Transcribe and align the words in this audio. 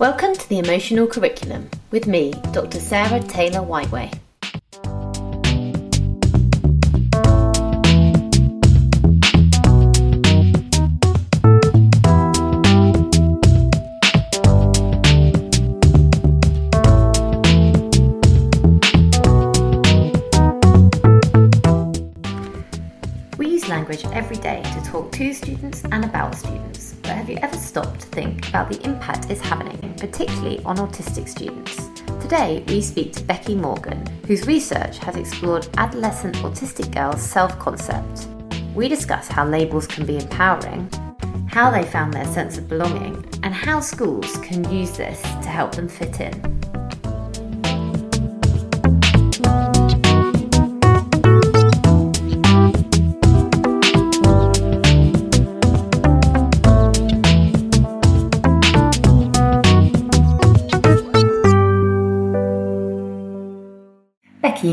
Welcome 0.00 0.32
to 0.32 0.48
the 0.48 0.58
Emotional 0.58 1.06
Curriculum 1.06 1.68
with 1.90 2.06
me, 2.06 2.32
Dr. 2.52 2.80
Sarah 2.80 3.20
Taylor 3.20 3.60
Whiteway. 3.60 4.10
We 23.36 23.48
use 23.48 23.68
language 23.68 24.06
every 24.14 24.36
day 24.36 24.62
to 24.62 24.82
talk 24.82 25.12
to 25.12 25.34
students 25.34 25.84
and 25.92 26.06
about 26.06 26.36
students, 26.36 26.94
but 27.02 27.10
have 27.10 27.28
you 27.28 27.36
ever 27.42 27.58
stopped 27.58 28.00
to 28.00 28.06
think 28.06 28.48
about 28.48 28.70
the 28.70 28.82
impact 28.82 29.30
it's 29.30 29.42
having, 29.42 29.89
particularly 30.00 30.60
on 30.64 30.78
autistic 30.78 31.28
students? 31.28 31.90
Today, 32.20 32.64
we 32.68 32.80
speak 32.80 33.12
to 33.12 33.24
Becky 33.24 33.54
Morgan, 33.54 34.04
whose 34.26 34.46
research 34.46 34.98
has 34.98 35.16
explored 35.16 35.68
adolescent 35.76 36.36
autistic 36.36 36.92
girls' 36.92 37.22
self 37.22 37.58
concept. 37.58 38.28
We 38.74 38.88
discuss 38.88 39.28
how 39.28 39.46
labels 39.46 39.86
can 39.86 40.06
be 40.06 40.16
empowering, 40.16 40.90
how 41.48 41.70
they 41.70 41.84
found 41.84 42.14
their 42.14 42.26
sense 42.26 42.56
of 42.56 42.68
belonging, 42.68 43.24
and 43.42 43.54
how 43.54 43.80
schools 43.80 44.36
can 44.38 44.68
use 44.72 44.96
this 44.96 45.20
to 45.20 45.48
help 45.48 45.74
them 45.74 45.88
fit 45.88 46.20
in. 46.20 46.59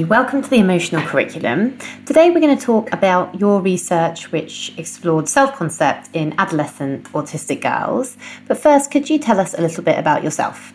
Welcome 0.07 0.41
to 0.41 0.49
the 0.49 0.57
Emotional 0.57 1.05
Curriculum. 1.05 1.77
Today 2.05 2.29
we're 2.29 2.39
going 2.39 2.57
to 2.57 2.65
talk 2.65 2.93
about 2.93 3.37
your 3.41 3.59
research 3.59 4.31
which 4.31 4.73
explored 4.77 5.27
self 5.27 5.53
concept 5.55 6.09
in 6.13 6.33
adolescent 6.37 7.11
autistic 7.11 7.61
girls. 7.61 8.15
But 8.47 8.57
first, 8.57 8.89
could 8.89 9.09
you 9.09 9.19
tell 9.19 9.37
us 9.37 9.53
a 9.53 9.61
little 9.61 9.83
bit 9.83 9.99
about 9.99 10.23
yourself? 10.23 10.71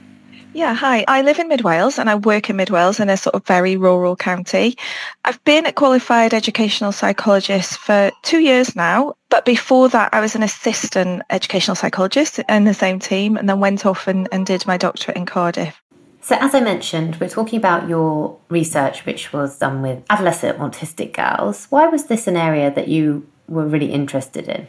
Yeah, 0.52 0.74
hi. 0.74 1.06
I 1.08 1.22
live 1.22 1.38
in 1.38 1.48
Mid 1.48 1.62
Wales 1.62 1.98
and 1.98 2.10
I 2.10 2.16
work 2.16 2.50
in 2.50 2.56
Mid 2.56 2.68
Wales 2.68 3.00
in 3.00 3.08
a 3.08 3.16
sort 3.16 3.34
of 3.34 3.46
very 3.46 3.78
rural 3.78 4.16
county. 4.16 4.76
I've 5.24 5.42
been 5.44 5.64
a 5.64 5.72
qualified 5.72 6.34
educational 6.34 6.92
psychologist 6.92 7.78
for 7.78 8.10
two 8.22 8.40
years 8.40 8.76
now, 8.76 9.14
but 9.30 9.46
before 9.46 9.88
that 9.88 10.12
I 10.12 10.20
was 10.20 10.34
an 10.34 10.42
assistant 10.42 11.22
educational 11.30 11.74
psychologist 11.74 12.38
in 12.50 12.64
the 12.64 12.74
same 12.74 12.98
team 12.98 13.38
and 13.38 13.48
then 13.48 13.60
went 13.60 13.86
off 13.86 14.08
and, 14.08 14.28
and 14.30 14.44
did 14.44 14.66
my 14.66 14.76
doctorate 14.76 15.16
in 15.16 15.24
Cardiff. 15.24 15.81
So, 16.24 16.36
as 16.36 16.54
I 16.54 16.60
mentioned, 16.60 17.16
we're 17.20 17.28
talking 17.28 17.58
about 17.58 17.88
your 17.88 18.38
research, 18.48 19.04
which 19.04 19.32
was 19.32 19.58
done 19.58 19.82
with 19.82 20.04
adolescent 20.08 20.58
autistic 20.58 21.14
girls. 21.14 21.66
Why 21.68 21.88
was 21.88 22.06
this 22.06 22.28
an 22.28 22.36
area 22.36 22.72
that 22.72 22.86
you 22.86 23.26
were 23.48 23.66
really 23.66 23.92
interested 23.92 24.48
in? 24.48 24.68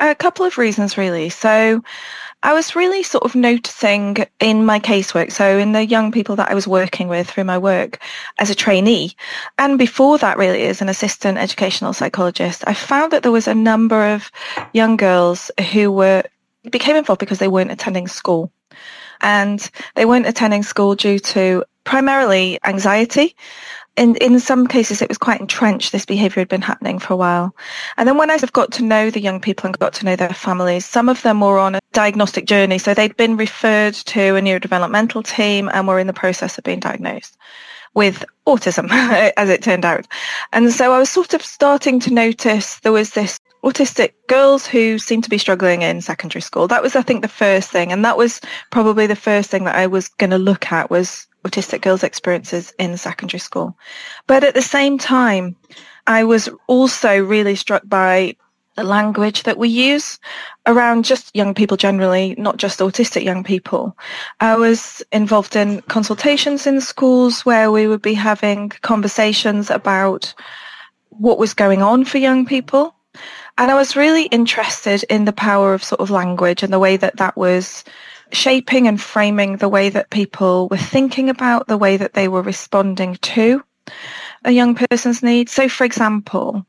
A 0.00 0.14
couple 0.14 0.44
of 0.44 0.58
reasons, 0.58 0.98
really. 0.98 1.30
So, 1.30 1.82
I 2.42 2.52
was 2.52 2.76
really 2.76 3.02
sort 3.04 3.24
of 3.24 3.34
noticing 3.34 4.18
in 4.38 4.66
my 4.66 4.80
casework, 4.80 5.32
so 5.32 5.56
in 5.56 5.72
the 5.72 5.86
young 5.86 6.12
people 6.12 6.36
that 6.36 6.50
I 6.50 6.54
was 6.54 6.68
working 6.68 7.08
with 7.08 7.30
through 7.30 7.44
my 7.44 7.56
work 7.56 7.98
as 8.38 8.50
a 8.50 8.54
trainee, 8.54 9.16
and 9.58 9.78
before 9.78 10.18
that, 10.18 10.36
really, 10.36 10.64
as 10.64 10.82
an 10.82 10.90
assistant 10.90 11.38
educational 11.38 11.94
psychologist, 11.94 12.64
I 12.66 12.74
found 12.74 13.12
that 13.12 13.22
there 13.22 13.32
was 13.32 13.48
a 13.48 13.54
number 13.54 14.12
of 14.12 14.30
young 14.74 14.98
girls 14.98 15.50
who 15.72 15.90
were 15.90 16.24
became 16.70 16.96
involved 16.96 17.20
because 17.20 17.38
they 17.38 17.48
weren't 17.48 17.72
attending 17.72 18.06
school 18.06 18.52
and 19.22 19.70
they 19.94 20.04
weren't 20.04 20.26
attending 20.26 20.62
school 20.62 20.94
due 20.94 21.18
to 21.18 21.64
primarily 21.84 22.58
anxiety. 22.64 23.34
In, 23.96 24.16
in 24.16 24.40
some 24.40 24.66
cases, 24.66 25.02
it 25.02 25.08
was 25.08 25.18
quite 25.18 25.40
entrenched. 25.40 25.92
This 25.92 26.06
behaviour 26.06 26.40
had 26.40 26.48
been 26.48 26.62
happening 26.62 26.98
for 26.98 27.12
a 27.12 27.16
while. 27.16 27.54
And 27.98 28.08
then 28.08 28.16
when 28.16 28.30
I 28.30 28.38
got 28.38 28.72
to 28.72 28.82
know 28.82 29.10
the 29.10 29.20
young 29.20 29.38
people 29.40 29.66
and 29.66 29.78
got 29.78 29.92
to 29.94 30.06
know 30.06 30.16
their 30.16 30.30
families, 30.30 30.86
some 30.86 31.10
of 31.10 31.20
them 31.22 31.40
were 31.40 31.58
on 31.58 31.74
a 31.74 31.80
diagnostic 31.92 32.46
journey. 32.46 32.78
So 32.78 32.94
they'd 32.94 33.16
been 33.16 33.36
referred 33.36 33.94
to 33.94 34.36
a 34.36 34.40
neurodevelopmental 34.40 35.26
team 35.26 35.70
and 35.72 35.86
were 35.86 35.98
in 35.98 36.06
the 36.06 36.14
process 36.14 36.56
of 36.56 36.64
being 36.64 36.80
diagnosed 36.80 37.36
with 37.94 38.24
autism, 38.46 38.88
as 39.36 39.48
it 39.48 39.62
turned 39.62 39.84
out. 39.84 40.06
And 40.52 40.72
so 40.72 40.92
I 40.92 40.98
was 40.98 41.10
sort 41.10 41.34
of 41.34 41.42
starting 41.42 42.00
to 42.00 42.12
notice 42.12 42.80
there 42.80 42.92
was 42.92 43.10
this 43.10 43.38
autistic 43.64 44.12
girls 44.26 44.66
who 44.66 44.98
seem 44.98 45.22
to 45.22 45.30
be 45.30 45.38
struggling 45.38 45.82
in 45.82 46.00
secondary 46.00 46.42
school. 46.42 46.66
That 46.68 46.82
was, 46.82 46.96
I 46.96 47.02
think, 47.02 47.22
the 47.22 47.28
first 47.28 47.70
thing. 47.70 47.92
And 47.92 48.04
that 48.04 48.18
was 48.18 48.40
probably 48.70 49.06
the 49.06 49.16
first 49.16 49.50
thing 49.50 49.64
that 49.64 49.76
I 49.76 49.86
was 49.86 50.08
going 50.08 50.30
to 50.30 50.38
look 50.38 50.72
at 50.72 50.90
was 50.90 51.26
autistic 51.44 51.82
girls' 51.82 52.02
experiences 52.02 52.72
in 52.78 52.96
secondary 52.96 53.40
school. 53.40 53.76
But 54.26 54.44
at 54.44 54.54
the 54.54 54.62
same 54.62 54.98
time, 54.98 55.56
I 56.06 56.24
was 56.24 56.48
also 56.66 57.22
really 57.22 57.54
struck 57.54 57.82
by 57.86 58.36
the 58.74 58.84
language 58.84 59.42
that 59.42 59.58
we 59.58 59.68
use 59.68 60.18
around 60.66 61.04
just 61.04 61.34
young 61.36 61.54
people 61.54 61.76
generally, 61.76 62.34
not 62.38 62.56
just 62.56 62.80
autistic 62.80 63.22
young 63.22 63.44
people. 63.44 63.96
I 64.40 64.56
was 64.56 65.02
involved 65.12 65.56
in 65.56 65.82
consultations 65.82 66.66
in 66.66 66.80
schools 66.80 67.44
where 67.44 67.70
we 67.70 67.86
would 67.86 68.02
be 68.02 68.14
having 68.14 68.70
conversations 68.80 69.70
about 69.70 70.32
what 71.10 71.38
was 71.38 71.52
going 71.52 71.82
on 71.82 72.04
for 72.06 72.18
young 72.18 72.46
people 72.46 72.94
and 73.58 73.70
I 73.70 73.74
was 73.74 73.96
really 73.96 74.24
interested 74.24 75.04
in 75.04 75.24
the 75.24 75.32
power 75.32 75.74
of 75.74 75.84
sort 75.84 76.00
of 76.00 76.10
language 76.10 76.62
and 76.62 76.72
the 76.72 76.78
way 76.78 76.96
that 76.96 77.16
that 77.16 77.36
was 77.36 77.84
shaping 78.32 78.88
and 78.88 79.00
framing 79.00 79.58
the 79.58 79.68
way 79.68 79.88
that 79.90 80.10
people 80.10 80.68
were 80.68 80.76
thinking 80.76 81.28
about 81.28 81.68
the 81.68 81.76
way 81.76 81.96
that 81.96 82.14
they 82.14 82.28
were 82.28 82.42
responding 82.42 83.16
to 83.16 83.62
a 84.44 84.50
young 84.50 84.74
person's 84.74 85.22
needs. 85.22 85.52
So, 85.52 85.68
for 85.68 85.84
example, 85.84 86.66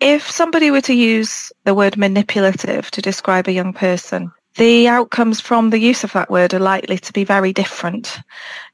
if 0.00 0.30
somebody 0.30 0.70
were 0.70 0.80
to 0.82 0.94
use 0.94 1.52
the 1.64 1.74
word 1.74 1.96
manipulative 1.96 2.90
to 2.92 3.02
describe 3.02 3.48
a 3.48 3.52
young 3.52 3.72
person, 3.72 4.32
the 4.56 4.88
outcomes 4.88 5.40
from 5.40 5.70
the 5.70 5.78
use 5.78 6.02
of 6.04 6.12
that 6.12 6.30
word 6.30 6.54
are 6.54 6.60
likely 6.60 6.98
to 6.98 7.12
be 7.12 7.24
very 7.24 7.52
different 7.52 8.18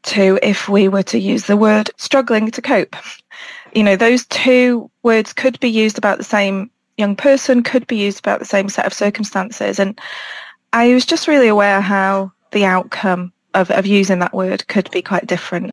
to 0.04 0.38
if 0.42 0.68
we 0.68 0.88
were 0.88 1.02
to 1.04 1.18
use 1.18 1.46
the 1.46 1.56
word 1.56 1.90
struggling 1.96 2.50
to 2.50 2.62
cope. 2.62 2.96
You 3.74 3.82
know, 3.82 3.96
those 3.96 4.24
two 4.26 4.90
words 5.02 5.32
could 5.32 5.60
be 5.60 5.68
used 5.68 5.98
about 5.98 6.18
the 6.18 6.24
same 6.24 6.70
young 6.98 7.16
person 7.16 7.62
could 7.62 7.86
be 7.86 7.96
used 7.96 8.18
about 8.18 8.38
the 8.38 8.44
same 8.44 8.68
set 8.68 8.86
of 8.86 8.92
circumstances. 8.92 9.78
And 9.78 9.98
I 10.72 10.92
was 10.94 11.06
just 11.06 11.28
really 11.28 11.48
aware 11.48 11.80
how 11.80 12.32
the 12.52 12.64
outcome 12.64 13.32
of, 13.54 13.70
of 13.70 13.86
using 13.86 14.18
that 14.20 14.34
word 14.34 14.66
could 14.68 14.90
be 14.90 15.02
quite 15.02 15.26
different. 15.26 15.72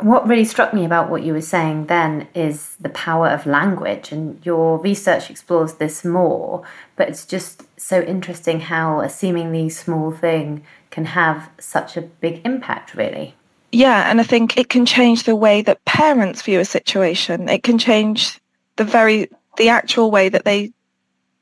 What 0.00 0.26
really 0.26 0.44
struck 0.44 0.74
me 0.74 0.84
about 0.84 1.10
what 1.10 1.22
you 1.22 1.32
were 1.32 1.40
saying 1.40 1.86
then 1.86 2.26
is 2.34 2.74
the 2.80 2.88
power 2.88 3.28
of 3.28 3.46
language, 3.46 4.10
and 4.10 4.44
your 4.44 4.78
research 4.78 5.30
explores 5.30 5.74
this 5.74 6.04
more. 6.04 6.64
But 6.96 7.08
it's 7.08 7.24
just 7.24 7.62
so 7.78 8.02
interesting 8.02 8.58
how 8.58 9.00
a 9.00 9.08
seemingly 9.08 9.68
small 9.68 10.10
thing 10.10 10.64
can 10.90 11.04
have 11.04 11.48
such 11.60 11.96
a 11.96 12.02
big 12.02 12.40
impact, 12.44 12.94
really. 12.94 13.36
Yeah, 13.70 14.10
and 14.10 14.20
I 14.20 14.24
think 14.24 14.58
it 14.58 14.68
can 14.68 14.84
change 14.84 15.22
the 15.22 15.36
way 15.36 15.62
that 15.62 15.84
parents 15.84 16.42
view 16.42 16.58
a 16.58 16.64
situation. 16.64 17.48
It 17.48 17.62
can 17.62 17.78
change 17.78 18.40
the 18.76 18.84
very 18.84 19.30
the 19.56 19.68
actual 19.68 20.10
way 20.10 20.28
that 20.28 20.44
they 20.44 20.72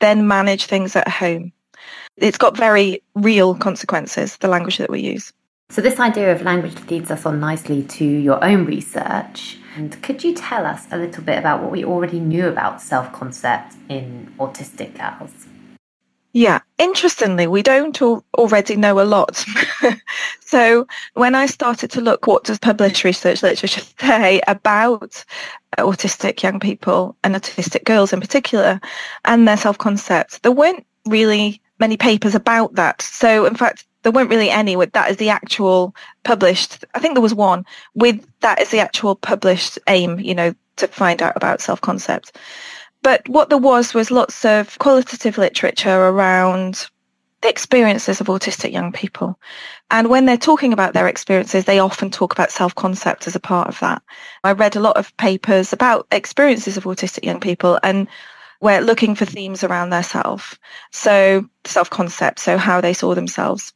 then 0.00 0.26
manage 0.26 0.66
things 0.66 0.96
at 0.96 1.08
home. 1.08 1.52
It's 2.16 2.38
got 2.38 2.56
very 2.56 3.02
real 3.14 3.54
consequences, 3.54 4.36
the 4.38 4.48
language 4.48 4.78
that 4.78 4.90
we 4.90 5.00
use. 5.00 5.32
So, 5.70 5.80
this 5.80 6.00
idea 6.00 6.32
of 6.32 6.42
language 6.42 6.74
leads 6.90 7.10
us 7.10 7.24
on 7.24 7.38
nicely 7.38 7.84
to 7.84 8.04
your 8.04 8.42
own 8.44 8.66
research. 8.66 9.58
And 9.76 10.02
could 10.02 10.24
you 10.24 10.34
tell 10.34 10.66
us 10.66 10.86
a 10.90 10.98
little 10.98 11.22
bit 11.22 11.38
about 11.38 11.62
what 11.62 11.70
we 11.70 11.84
already 11.84 12.18
knew 12.18 12.48
about 12.48 12.82
self 12.82 13.12
concept 13.12 13.74
in 13.88 14.34
autistic 14.38 14.98
girls? 14.98 15.46
Yeah, 16.32 16.60
interestingly, 16.78 17.48
we 17.48 17.62
don't 17.62 18.00
al- 18.00 18.24
already 18.38 18.76
know 18.76 19.00
a 19.00 19.02
lot. 19.02 19.44
so 20.40 20.86
when 21.14 21.34
I 21.34 21.46
started 21.46 21.90
to 21.92 22.00
look 22.00 22.26
what 22.26 22.44
does 22.44 22.58
published 22.58 23.02
research 23.02 23.42
literature 23.42 23.82
say 24.00 24.40
about 24.46 25.24
uh, 25.76 25.82
autistic 25.82 26.42
young 26.42 26.60
people 26.60 27.16
and 27.24 27.34
autistic 27.34 27.84
girls 27.84 28.12
in 28.12 28.20
particular 28.20 28.80
and 29.24 29.48
their 29.48 29.56
self-concept, 29.56 30.42
there 30.44 30.52
weren't 30.52 30.86
really 31.06 31.60
many 31.80 31.96
papers 31.96 32.36
about 32.36 32.74
that. 32.74 33.02
So 33.02 33.44
in 33.44 33.56
fact, 33.56 33.84
there 34.02 34.12
weren't 34.12 34.30
really 34.30 34.50
any 34.50 34.76
with 34.76 34.92
that 34.92 35.10
as 35.10 35.16
the 35.16 35.30
actual 35.30 35.94
published. 36.22 36.84
I 36.94 37.00
think 37.00 37.14
there 37.14 37.22
was 37.22 37.34
one 37.34 37.66
with 37.94 38.24
that 38.40 38.60
as 38.60 38.70
the 38.70 38.78
actual 38.78 39.16
published 39.16 39.78
aim, 39.88 40.20
you 40.20 40.34
know, 40.34 40.54
to 40.76 40.86
find 40.86 41.20
out 41.22 41.36
about 41.36 41.60
self-concept. 41.60 42.36
But 43.02 43.28
what 43.28 43.48
there 43.48 43.58
was 43.58 43.94
was 43.94 44.10
lots 44.10 44.44
of 44.44 44.78
qualitative 44.78 45.38
literature 45.38 46.08
around 46.08 46.88
the 47.40 47.48
experiences 47.48 48.20
of 48.20 48.26
autistic 48.26 48.72
young 48.72 48.92
people. 48.92 49.38
And 49.90 50.10
when 50.10 50.26
they're 50.26 50.36
talking 50.36 50.72
about 50.72 50.92
their 50.92 51.08
experiences, 51.08 51.64
they 51.64 51.78
often 51.78 52.10
talk 52.10 52.32
about 52.32 52.50
self-concept 52.50 53.26
as 53.26 53.34
a 53.34 53.40
part 53.40 53.68
of 53.68 53.80
that. 53.80 54.02
I 54.44 54.52
read 54.52 54.76
a 54.76 54.80
lot 54.80 54.98
of 54.98 55.16
papers 55.16 55.72
about 55.72 56.06
experiences 56.10 56.76
of 56.76 56.84
autistic 56.84 57.24
young 57.24 57.40
people 57.40 57.78
and 57.82 58.08
we're 58.60 58.82
looking 58.82 59.14
for 59.14 59.24
themes 59.24 59.64
around 59.64 59.88
their 59.88 60.02
self. 60.02 60.58
So 60.92 61.48
self-concept, 61.64 62.38
so 62.38 62.58
how 62.58 62.82
they 62.82 62.92
saw 62.92 63.14
themselves. 63.14 63.72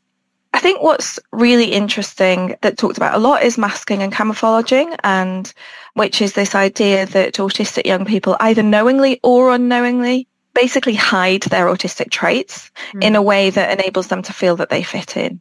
I 0.54 0.60
think 0.60 0.80
what's 0.82 1.18
really 1.32 1.72
interesting 1.72 2.56
that 2.62 2.78
talked 2.78 2.96
about 2.96 3.16
a 3.16 3.18
lot 3.18 3.42
is 3.42 3.58
masking 3.58 4.04
and 4.04 4.12
camouflaging 4.12 4.94
and 5.02 5.52
which 5.94 6.22
is 6.22 6.34
this 6.34 6.54
idea 6.54 7.06
that 7.06 7.34
autistic 7.34 7.86
young 7.86 8.04
people 8.04 8.36
either 8.38 8.62
knowingly 8.62 9.18
or 9.24 9.52
unknowingly 9.52 10.28
basically 10.54 10.94
hide 10.94 11.42
their 11.42 11.66
autistic 11.66 12.12
traits 12.12 12.70
mm. 12.92 13.02
in 13.02 13.16
a 13.16 13.22
way 13.22 13.50
that 13.50 13.76
enables 13.76 14.06
them 14.06 14.22
to 14.22 14.32
feel 14.32 14.54
that 14.54 14.70
they 14.70 14.84
fit 14.84 15.16
in. 15.16 15.40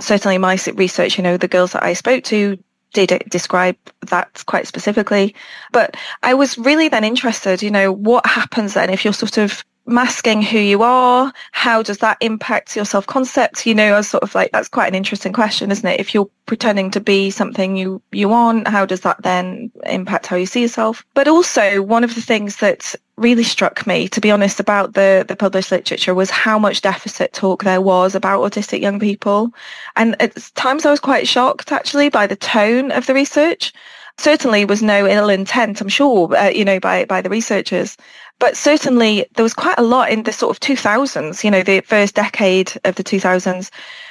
Certainly 0.00 0.38
my 0.38 0.58
research, 0.72 1.18
you 1.18 1.24
know, 1.24 1.36
the 1.36 1.46
girls 1.46 1.72
that 1.72 1.84
I 1.84 1.92
spoke 1.92 2.24
to 2.24 2.58
did 2.94 3.22
describe 3.28 3.76
that 4.08 4.44
quite 4.46 4.66
specifically. 4.66 5.34
But 5.72 5.94
I 6.22 6.32
was 6.32 6.56
really 6.56 6.88
then 6.88 7.04
interested, 7.04 7.62
you 7.62 7.70
know, 7.70 7.92
what 7.92 8.24
happens 8.24 8.72
then 8.72 8.88
if 8.88 9.04
you're 9.04 9.12
sort 9.12 9.36
of 9.36 9.62
masking 9.86 10.42
who 10.42 10.58
you 10.58 10.82
are. 10.82 11.32
How 11.52 11.82
does 11.82 11.98
that 11.98 12.16
impact 12.20 12.76
your 12.76 12.84
self-concept? 12.84 13.66
You 13.66 13.74
know 13.74 13.94
i 13.94 13.96
was 13.98 14.08
sort 14.08 14.22
of 14.22 14.34
like 14.34 14.50
that's 14.52 14.68
quite 14.68 14.88
an 14.88 14.94
interesting 14.94 15.32
question 15.32 15.70
isn't 15.70 15.88
it? 15.88 16.00
If 16.00 16.14
you're 16.14 16.28
pretending 16.46 16.90
to 16.92 17.00
be 17.00 17.30
something 17.30 17.76
you 17.76 18.02
you 18.12 18.32
aren't 18.32 18.68
how 18.68 18.86
does 18.86 19.00
that 19.00 19.22
then 19.22 19.70
impact 19.84 20.26
how 20.26 20.36
you 20.36 20.46
see 20.46 20.62
yourself? 20.62 21.04
But 21.14 21.28
also 21.28 21.82
one 21.82 22.04
of 22.04 22.14
the 22.14 22.22
things 22.22 22.56
that 22.56 22.94
really 23.16 23.44
struck 23.44 23.86
me 23.86 24.08
to 24.08 24.20
be 24.20 24.30
honest 24.30 24.58
about 24.58 24.94
the 24.94 25.24
the 25.28 25.36
published 25.36 25.70
literature 25.70 26.14
was 26.14 26.30
how 26.30 26.58
much 26.58 26.80
deficit 26.80 27.32
talk 27.32 27.62
there 27.62 27.80
was 27.80 28.14
about 28.14 28.40
autistic 28.40 28.80
young 28.80 28.98
people. 28.98 29.52
And 29.96 30.20
at 30.20 30.36
times 30.54 30.86
i 30.86 30.90
was 30.90 31.00
quite 31.00 31.28
shocked 31.28 31.72
actually 31.72 32.08
by 32.08 32.26
the 32.26 32.36
tone 32.36 32.90
of 32.90 33.06
the 33.06 33.14
research 33.14 33.72
certainly 34.18 34.64
was 34.64 34.82
no 34.82 35.06
ill 35.06 35.28
intent 35.28 35.80
i'm 35.80 35.88
sure 35.88 36.34
uh, 36.36 36.48
you 36.48 36.64
know 36.64 36.78
by 36.80 37.04
by 37.04 37.20
the 37.20 37.30
researchers 37.30 37.96
but 38.38 38.56
certainly 38.56 39.26
there 39.34 39.42
was 39.42 39.54
quite 39.54 39.78
a 39.78 39.82
lot 39.82 40.10
in 40.10 40.24
the 40.24 40.32
sort 40.32 40.50
of 40.54 40.60
2000s, 40.60 41.44
you 41.44 41.50
know, 41.50 41.62
the 41.62 41.80
first 41.80 42.14
decade 42.14 42.72
of 42.84 42.96
the 42.96 43.04
2000s, 43.04 43.70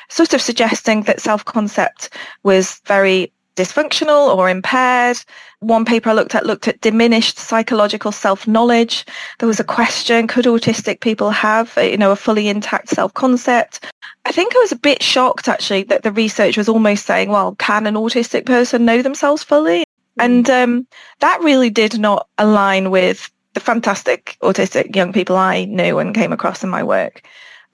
sort 0.09 0.33
of 0.33 0.41
suggesting 0.41 1.03
that 1.03 1.21
self-concept 1.21 2.09
was 2.43 2.81
very 2.85 3.31
dysfunctional 3.55 4.35
or 4.35 4.49
impaired. 4.49 5.19
One 5.59 5.85
paper 5.85 6.09
I 6.09 6.13
looked 6.13 6.33
at 6.33 6.45
looked 6.45 6.67
at 6.67 6.81
diminished 6.81 7.37
psychological 7.37 8.11
self-knowledge. 8.11 9.05
There 9.39 9.47
was 9.47 9.59
a 9.59 9.63
question, 9.63 10.27
could 10.27 10.45
autistic 10.45 11.01
people 11.01 11.29
have, 11.29 11.77
you 11.77 11.97
know, 11.97 12.11
a 12.11 12.15
fully 12.15 12.47
intact 12.47 12.89
self-concept? 12.89 13.85
I 14.25 14.31
think 14.31 14.55
I 14.55 14.59
was 14.59 14.71
a 14.71 14.77
bit 14.77 15.03
shocked 15.03 15.47
actually 15.47 15.83
that 15.83 16.03
the 16.03 16.11
research 16.11 16.57
was 16.57 16.69
almost 16.69 17.05
saying, 17.05 17.29
well, 17.29 17.55
can 17.55 17.85
an 17.85 17.95
autistic 17.95 18.45
person 18.45 18.85
know 18.85 19.01
themselves 19.01 19.43
fully? 19.43 19.83
Mm. 20.19 20.25
And 20.25 20.49
um, 20.49 20.87
that 21.19 21.41
really 21.41 21.69
did 21.69 21.99
not 21.99 22.27
align 22.37 22.91
with 22.91 23.29
the 23.53 23.59
fantastic 23.59 24.37
autistic 24.41 24.95
young 24.95 25.13
people 25.13 25.35
I 25.35 25.65
knew 25.65 25.99
and 25.99 26.15
came 26.15 26.33
across 26.33 26.63
in 26.63 26.69
my 26.69 26.83
work. 26.83 27.21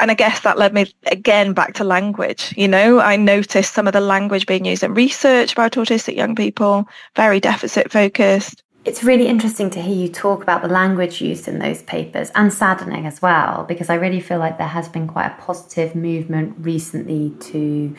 And 0.01 0.11
I 0.11 0.13
guess 0.13 0.41
that 0.41 0.57
led 0.57 0.73
me 0.73 0.93
again 1.07 1.53
back 1.53 1.73
to 1.75 1.83
language. 1.83 2.53
You 2.55 2.69
know, 2.69 2.99
I 3.01 3.17
noticed 3.17 3.73
some 3.73 3.87
of 3.87 3.93
the 3.93 3.99
language 3.99 4.45
being 4.45 4.65
used 4.65 4.83
in 4.83 4.93
research 4.93 5.53
about 5.53 5.73
autistic 5.73 6.15
young 6.15 6.35
people, 6.35 6.87
very 7.15 7.39
deficit 7.41 7.91
focused. 7.91 8.63
It's 8.85 9.03
really 9.03 9.27
interesting 9.27 9.69
to 9.71 9.81
hear 9.81 9.95
you 9.95 10.07
talk 10.07 10.41
about 10.41 10.61
the 10.61 10.69
language 10.69 11.21
used 11.21 11.49
in 11.49 11.59
those 11.59 11.81
papers 11.81 12.31
and 12.33 12.51
saddening 12.51 13.05
as 13.05 13.21
well, 13.21 13.65
because 13.67 13.89
I 13.89 13.95
really 13.95 14.21
feel 14.21 14.39
like 14.39 14.57
there 14.57 14.67
has 14.67 14.87
been 14.87 15.05
quite 15.05 15.27
a 15.27 15.41
positive 15.41 15.95
movement 15.95 16.55
recently 16.59 17.31
to 17.51 17.93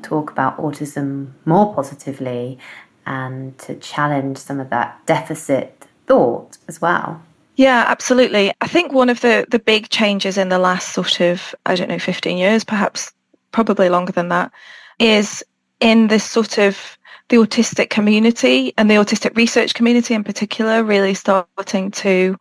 talk 0.00 0.30
about 0.30 0.56
autism 0.56 1.32
more 1.44 1.74
positively 1.74 2.58
and 3.06 3.56
to 3.58 3.74
challenge 3.76 4.38
some 4.38 4.60
of 4.60 4.70
that 4.70 5.00
deficit 5.06 5.86
thought 6.06 6.58
as 6.68 6.80
well. 6.80 7.22
Yeah, 7.56 7.84
absolutely. 7.86 8.52
I 8.60 8.66
think 8.66 8.92
one 8.92 9.10
of 9.10 9.20
the, 9.20 9.46
the 9.50 9.58
big 9.58 9.88
changes 9.90 10.38
in 10.38 10.48
the 10.48 10.58
last 10.58 10.92
sort 10.92 11.20
of, 11.20 11.54
I 11.66 11.74
don't 11.74 11.88
know, 11.88 11.98
15 11.98 12.38
years, 12.38 12.64
perhaps 12.64 13.12
probably 13.50 13.88
longer 13.88 14.12
than 14.12 14.28
that, 14.28 14.50
is 14.98 15.44
in 15.80 16.08
this 16.08 16.24
sort 16.24 16.58
of 16.58 16.96
the 17.28 17.36
autistic 17.36 17.90
community 17.90 18.72
and 18.78 18.90
the 18.90 18.94
autistic 18.94 19.36
research 19.36 19.74
community 19.74 20.14
in 20.14 20.24
particular 20.24 20.82
really 20.82 21.14
starting 21.14 21.90
to, 21.90 22.36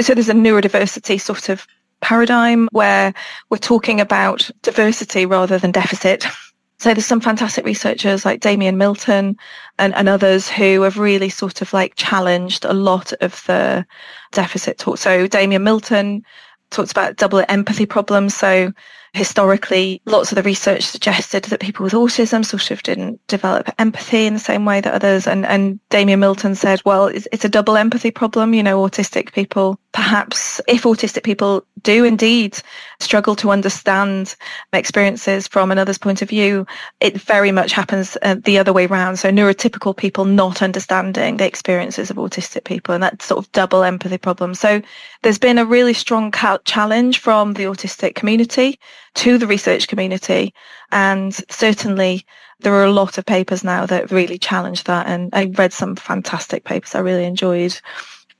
so 0.00 0.14
there's 0.14 0.28
a 0.28 0.34
neurodiversity 0.34 1.20
sort 1.20 1.48
of 1.48 1.66
paradigm 2.00 2.68
where 2.72 3.14
we're 3.50 3.56
talking 3.56 4.00
about 4.00 4.50
diversity 4.62 5.26
rather 5.26 5.58
than 5.58 5.72
deficit. 5.72 6.26
So 6.84 6.92
there's 6.92 7.06
some 7.06 7.22
fantastic 7.22 7.64
researchers 7.64 8.26
like 8.26 8.42
Damian 8.42 8.76
Milton 8.76 9.38
and, 9.78 9.94
and 9.94 10.06
others 10.06 10.50
who 10.50 10.82
have 10.82 10.98
really 10.98 11.30
sort 11.30 11.62
of 11.62 11.72
like 11.72 11.94
challenged 11.94 12.66
a 12.66 12.74
lot 12.74 13.10
of 13.22 13.42
the 13.46 13.86
deficit 14.32 14.76
talk. 14.76 14.98
So 14.98 15.26
Damian 15.26 15.64
Milton 15.64 16.22
talks 16.68 16.90
about 16.90 17.16
double 17.16 17.42
empathy 17.48 17.86
problems. 17.86 18.34
So 18.34 18.70
historically, 19.14 20.02
lots 20.04 20.30
of 20.30 20.36
the 20.36 20.42
research 20.42 20.82
suggested 20.82 21.44
that 21.44 21.60
people 21.60 21.84
with 21.84 21.94
autism 21.94 22.44
sort 22.44 22.70
of 22.70 22.82
didn't 22.82 23.18
develop 23.28 23.70
empathy 23.78 24.26
in 24.26 24.34
the 24.34 24.38
same 24.38 24.66
way 24.66 24.82
that 24.82 24.92
others. 24.92 25.26
And, 25.26 25.46
and 25.46 25.80
Damian 25.88 26.20
Milton 26.20 26.54
said, 26.54 26.82
well, 26.84 27.06
it's, 27.06 27.26
it's 27.32 27.46
a 27.46 27.48
double 27.48 27.78
empathy 27.78 28.10
problem. 28.10 28.52
You 28.52 28.62
know, 28.62 28.86
autistic 28.86 29.32
people, 29.32 29.80
perhaps 29.94 30.60
if 30.66 30.82
autistic 30.82 31.22
people 31.22 31.64
do 31.82 32.04
indeed 32.04 32.58
struggle 32.98 33.36
to 33.36 33.52
understand 33.52 34.34
experiences 34.72 35.46
from 35.46 35.70
another's 35.70 35.98
point 35.98 36.20
of 36.20 36.28
view, 36.28 36.66
it 36.98 37.16
very 37.16 37.52
much 37.52 37.70
happens 37.70 38.18
uh, 38.22 38.34
the 38.42 38.58
other 38.58 38.72
way 38.72 38.86
around. 38.86 39.18
So 39.18 39.30
neurotypical 39.30 39.96
people 39.96 40.24
not 40.24 40.62
understanding 40.62 41.36
the 41.36 41.46
experiences 41.46 42.10
of 42.10 42.16
autistic 42.16 42.64
people 42.64 42.92
and 42.92 43.04
that 43.04 43.22
sort 43.22 43.38
of 43.38 43.52
double 43.52 43.84
empathy 43.84 44.18
problem. 44.18 44.54
So 44.54 44.82
there's 45.22 45.38
been 45.38 45.58
a 45.58 45.64
really 45.64 45.94
strong 45.94 46.32
challenge 46.64 47.20
from 47.20 47.52
the 47.52 47.64
autistic 47.64 48.16
community 48.16 48.80
to 49.14 49.38
the 49.38 49.46
research 49.46 49.86
community. 49.86 50.52
And 50.90 51.32
certainly 51.48 52.26
there 52.58 52.74
are 52.74 52.84
a 52.84 52.92
lot 52.92 53.16
of 53.16 53.26
papers 53.26 53.62
now 53.62 53.86
that 53.86 54.10
really 54.10 54.38
challenge 54.38 54.84
that. 54.84 55.06
And 55.06 55.30
I 55.32 55.52
read 55.54 55.72
some 55.72 55.94
fantastic 55.94 56.64
papers 56.64 56.96
I 56.96 56.98
really 56.98 57.26
enjoyed 57.26 57.80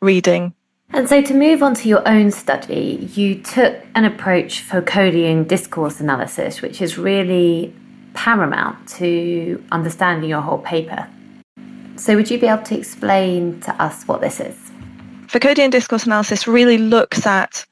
reading. 0.00 0.52
And 0.92 1.08
so 1.08 1.22
to 1.22 1.34
move 1.34 1.62
on 1.62 1.74
to 1.74 1.88
your 1.88 2.06
own 2.06 2.30
study, 2.30 3.10
you 3.14 3.42
took 3.42 3.76
an 3.94 4.04
approach 4.04 4.60
for 4.60 4.80
Foucauldian 4.80 5.48
discourse 5.48 6.00
analysis, 6.00 6.62
which 6.62 6.80
is 6.80 6.96
really 6.98 7.74
paramount 8.14 8.88
to 8.88 9.64
understanding 9.72 10.30
your 10.30 10.40
whole 10.40 10.58
paper. 10.58 11.08
So 11.96 12.16
would 12.16 12.30
you 12.30 12.38
be 12.38 12.46
able 12.46 12.62
to 12.64 12.78
explain 12.78 13.60
to 13.62 13.82
us 13.82 14.04
what 14.04 14.20
this 14.20 14.40
is? 14.40 14.56
Foucauldian 15.26 15.70
discourse 15.70 16.06
analysis 16.06 16.46
really 16.46 16.78
looks 16.78 17.26
at 17.26 17.66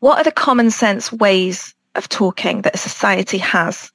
what 0.00 0.18
are 0.18 0.24
the 0.24 0.32
common 0.32 0.70
sense 0.70 1.12
ways 1.12 1.74
of 1.94 2.08
talking 2.08 2.62
that 2.62 2.74
a 2.74 2.78
society 2.78 3.38
has. 3.38 3.92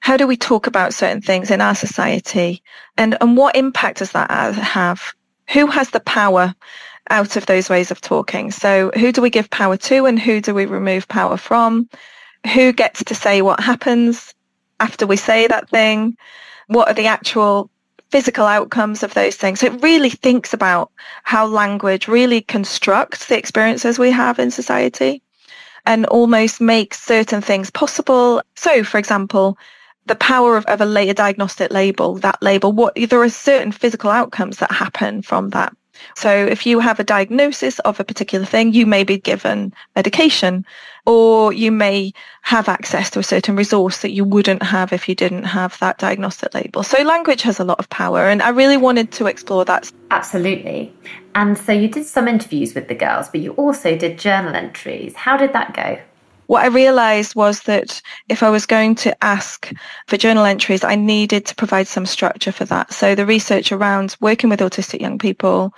How 0.00 0.16
do 0.16 0.26
we 0.26 0.36
talk 0.36 0.66
about 0.66 0.94
certain 0.94 1.22
things 1.22 1.50
in 1.50 1.60
our 1.60 1.74
society? 1.74 2.62
And, 2.96 3.16
and 3.20 3.36
what 3.36 3.56
impact 3.56 3.98
does 3.98 4.12
that 4.12 4.30
have? 4.30 5.14
Who 5.50 5.66
has 5.66 5.90
the 5.90 6.00
power 6.00 6.54
out 7.10 7.36
of 7.36 7.46
those 7.46 7.68
ways 7.68 7.90
of 7.90 8.00
talking? 8.00 8.50
So 8.50 8.90
who 8.94 9.12
do 9.12 9.22
we 9.22 9.30
give 9.30 9.50
power 9.50 9.76
to 9.76 10.06
and 10.06 10.18
who 10.18 10.40
do 10.40 10.54
we 10.54 10.66
remove 10.66 11.08
power 11.08 11.36
from? 11.36 11.88
Who 12.52 12.72
gets 12.72 13.02
to 13.04 13.14
say 13.14 13.42
what 13.42 13.60
happens 13.60 14.34
after 14.80 15.06
we 15.06 15.16
say 15.16 15.46
that 15.46 15.68
thing? 15.70 16.16
What 16.68 16.88
are 16.88 16.94
the 16.94 17.06
actual 17.06 17.70
physical 18.14 18.46
outcomes 18.46 19.02
of 19.02 19.12
those 19.14 19.34
things. 19.34 19.58
So 19.58 19.66
it 19.66 19.82
really 19.82 20.10
thinks 20.10 20.54
about 20.54 20.92
how 21.24 21.46
language 21.46 22.06
really 22.06 22.42
constructs 22.42 23.26
the 23.26 23.36
experiences 23.36 23.98
we 23.98 24.12
have 24.12 24.38
in 24.38 24.52
society 24.52 25.20
and 25.84 26.06
almost 26.06 26.60
makes 26.60 27.02
certain 27.02 27.40
things 27.40 27.70
possible. 27.70 28.40
So, 28.54 28.84
for 28.84 28.98
example, 28.98 29.58
the 30.06 30.14
power 30.14 30.56
of, 30.56 30.64
of 30.66 30.80
a 30.80 30.86
later 30.86 31.12
diagnostic 31.12 31.72
label, 31.72 32.14
that 32.18 32.40
label, 32.40 32.70
what 32.70 32.94
there 32.94 33.20
are 33.20 33.28
certain 33.28 33.72
physical 33.72 34.10
outcomes 34.10 34.58
that 34.58 34.70
happen 34.70 35.20
from 35.20 35.50
that. 35.50 35.76
So 36.16 36.30
if 36.30 36.66
you 36.66 36.80
have 36.80 37.00
a 37.00 37.04
diagnosis 37.04 37.78
of 37.80 38.00
a 38.00 38.04
particular 38.04 38.46
thing, 38.46 38.72
you 38.72 38.86
may 38.86 39.04
be 39.04 39.18
given 39.18 39.72
medication 39.94 40.64
or 41.06 41.52
you 41.52 41.70
may 41.70 42.12
have 42.42 42.68
access 42.68 43.10
to 43.10 43.18
a 43.18 43.22
certain 43.22 43.56
resource 43.56 43.98
that 43.98 44.12
you 44.12 44.24
wouldn't 44.24 44.62
have 44.62 44.92
if 44.92 45.08
you 45.08 45.14
didn't 45.14 45.44
have 45.44 45.78
that 45.80 45.98
diagnostic 45.98 46.54
label. 46.54 46.82
So 46.82 47.02
language 47.02 47.42
has 47.42 47.60
a 47.60 47.64
lot 47.64 47.78
of 47.78 47.88
power 47.90 48.28
and 48.28 48.42
I 48.42 48.50
really 48.50 48.76
wanted 48.76 49.12
to 49.12 49.26
explore 49.26 49.64
that. 49.66 49.90
Absolutely. 50.10 50.92
And 51.34 51.58
so 51.58 51.72
you 51.72 51.88
did 51.88 52.06
some 52.06 52.28
interviews 52.28 52.74
with 52.74 52.88
the 52.88 52.94
girls, 52.94 53.28
but 53.28 53.40
you 53.40 53.52
also 53.52 53.96
did 53.96 54.18
journal 54.18 54.54
entries. 54.54 55.14
How 55.14 55.36
did 55.36 55.52
that 55.52 55.74
go? 55.74 55.98
What 56.46 56.62
I 56.62 56.68
realized 56.68 57.34
was 57.34 57.62
that 57.62 58.02
if 58.28 58.42
I 58.42 58.50
was 58.50 58.66
going 58.66 58.94
to 58.96 59.24
ask 59.24 59.72
for 60.06 60.16
journal 60.16 60.44
entries, 60.44 60.84
I 60.84 60.94
needed 60.94 61.46
to 61.46 61.54
provide 61.54 61.86
some 61.86 62.06
structure 62.06 62.52
for 62.52 62.64
that. 62.66 62.92
So 62.92 63.14
the 63.14 63.26
research 63.26 63.72
around 63.72 64.16
working 64.20 64.50
with 64.50 64.60
autistic 64.60 65.00
young 65.00 65.18
people 65.18 65.72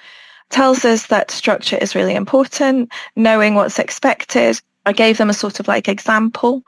tells 0.50 0.84
us 0.84 1.06
that 1.06 1.30
structure 1.30 1.76
is 1.76 1.94
really 1.94 2.14
important, 2.14 2.90
knowing 3.14 3.54
what's 3.54 3.78
expected. 3.78 4.60
I 4.86 4.92
gave 4.92 5.18
them 5.18 5.30
a 5.30 5.34
sort 5.34 5.60
of 5.60 5.68
like 5.68 5.88
example, 5.88 6.62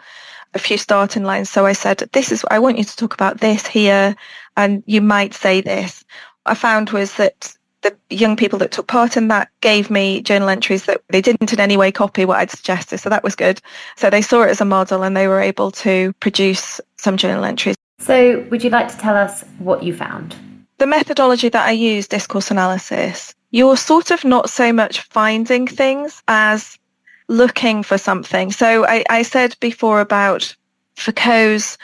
a 0.55 0.59
few 0.59 0.78
starting 0.78 1.25
lines. 1.25 1.50
So 1.50 1.67
I 1.67 1.73
said, 1.73 1.99
this 2.12 2.33
is, 2.33 2.45
I 2.50 2.59
want 2.59 2.78
you 2.78 2.85
to 2.85 2.97
talk 2.97 3.14
about 3.14 3.40
this 3.40 3.67
here, 3.67 4.17
and 4.57 4.83
you 4.87 5.00
might 5.00 5.35
say 5.35 5.61
this. 5.61 6.05
I 6.47 6.55
found 6.55 6.90
was 6.90 7.14
that 7.14 7.55
the 7.82 7.97
young 8.11 8.37
people 8.37 8.58
that 8.58 8.73
took 8.73 8.87
part 8.87 9.16
in 9.16 9.28
that 9.28 9.50
gave 9.61 9.90
me 9.90 10.20
journal 10.20 10.49
entries 10.49 10.85
that 10.87 11.02
they 11.11 11.20
didn't 11.20 11.52
in 11.52 11.61
any 11.61 11.76
way 11.76 11.92
copy 11.92 12.25
what 12.25 12.38
I'd 12.38 12.50
suggested. 12.50 12.99
So 12.99 13.08
that 13.08 13.23
was 13.23 13.35
good. 13.35 13.61
So 13.97 14.11
they 14.11 14.23
saw 14.23 14.42
it 14.42 14.50
as 14.50 14.61
a 14.61 14.64
model 14.64 15.02
and 15.02 15.16
they 15.16 15.28
were 15.28 15.40
able 15.40 15.70
to 15.73 16.12
produce 16.14 16.80
some 16.97 17.16
journal 17.16 17.44
entries. 17.44 17.76
So, 18.00 18.47
would 18.50 18.62
you 18.62 18.70
like 18.70 18.88
to 18.88 18.97
tell 18.97 19.16
us 19.16 19.42
what 19.58 19.82
you 19.82 19.94
found? 19.94 20.37
The 20.78 20.87
methodology 20.87 21.49
that 21.49 21.66
I 21.66 21.73
use, 21.73 22.06
discourse 22.06 22.50
analysis, 22.50 23.35
you're 23.50 23.76
sort 23.76 24.12
of 24.12 24.25
not 24.25 24.50
so 24.50 24.73
much 24.73 25.00
finding 25.00 25.66
things 25.66 26.23
as 26.28 26.78
looking 27.28 27.82
for 27.82 27.99
something. 27.99 28.52
So 28.52 28.87
I, 28.87 29.04
I 29.11 29.23
said 29.23 29.56
before 29.61 30.00
about 30.00 30.54
Foucault's 30.97 31.78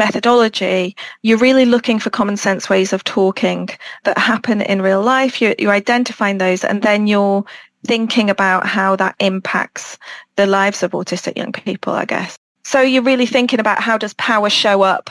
methodology, 0.00 0.96
you're 1.22 1.44
really 1.46 1.66
looking 1.66 1.98
for 1.98 2.08
common 2.08 2.38
sense 2.38 2.70
ways 2.70 2.94
of 2.94 3.04
talking 3.04 3.68
that 4.04 4.16
happen 4.16 4.62
in 4.62 4.80
real 4.80 5.02
life. 5.02 5.42
You're, 5.42 5.54
you're 5.58 5.72
identifying 5.72 6.38
those 6.38 6.64
and 6.64 6.82
then 6.82 7.06
you're 7.06 7.44
thinking 7.86 8.30
about 8.30 8.66
how 8.66 8.96
that 8.96 9.14
impacts 9.20 9.98
the 10.36 10.46
lives 10.46 10.82
of 10.82 10.92
autistic 10.92 11.36
young 11.36 11.52
people, 11.52 11.92
I 11.92 12.06
guess. 12.06 12.36
So 12.64 12.80
you're 12.80 13.02
really 13.02 13.26
thinking 13.26 13.60
about 13.60 13.82
how 13.82 13.98
does 13.98 14.14
power 14.14 14.48
show 14.48 14.80
up 14.80 15.10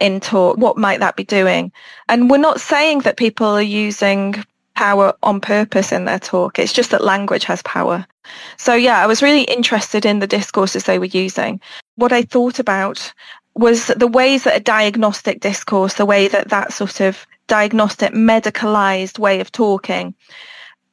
in 0.00 0.18
talk? 0.18 0.56
What 0.56 0.78
might 0.78 1.00
that 1.00 1.16
be 1.16 1.24
doing? 1.24 1.70
And 2.08 2.30
we're 2.30 2.38
not 2.38 2.60
saying 2.60 3.00
that 3.00 3.18
people 3.18 3.46
are 3.46 3.62
using 3.86 4.42
power 4.74 5.12
on 5.22 5.40
purpose 5.40 5.92
in 5.92 6.06
their 6.06 6.18
talk. 6.18 6.58
It's 6.58 6.72
just 6.72 6.90
that 6.90 7.04
language 7.04 7.44
has 7.44 7.62
power. 7.62 8.06
So 8.56 8.74
yeah, 8.74 9.02
I 9.02 9.06
was 9.06 9.22
really 9.22 9.42
interested 9.42 10.06
in 10.06 10.20
the 10.20 10.26
discourses 10.26 10.84
they 10.84 10.98
were 10.98 11.04
using. 11.04 11.60
What 11.96 12.12
I 12.12 12.22
thought 12.22 12.58
about 12.58 13.12
was 13.54 13.88
the 13.88 14.06
ways 14.06 14.44
that 14.44 14.56
a 14.56 14.60
diagnostic 14.60 15.40
discourse, 15.40 15.94
the 15.94 16.06
way 16.06 16.28
that 16.28 16.48
that 16.48 16.72
sort 16.72 17.00
of 17.00 17.26
diagnostic 17.46 18.12
medicalized 18.12 19.18
way 19.18 19.40
of 19.40 19.52
talking, 19.52 20.14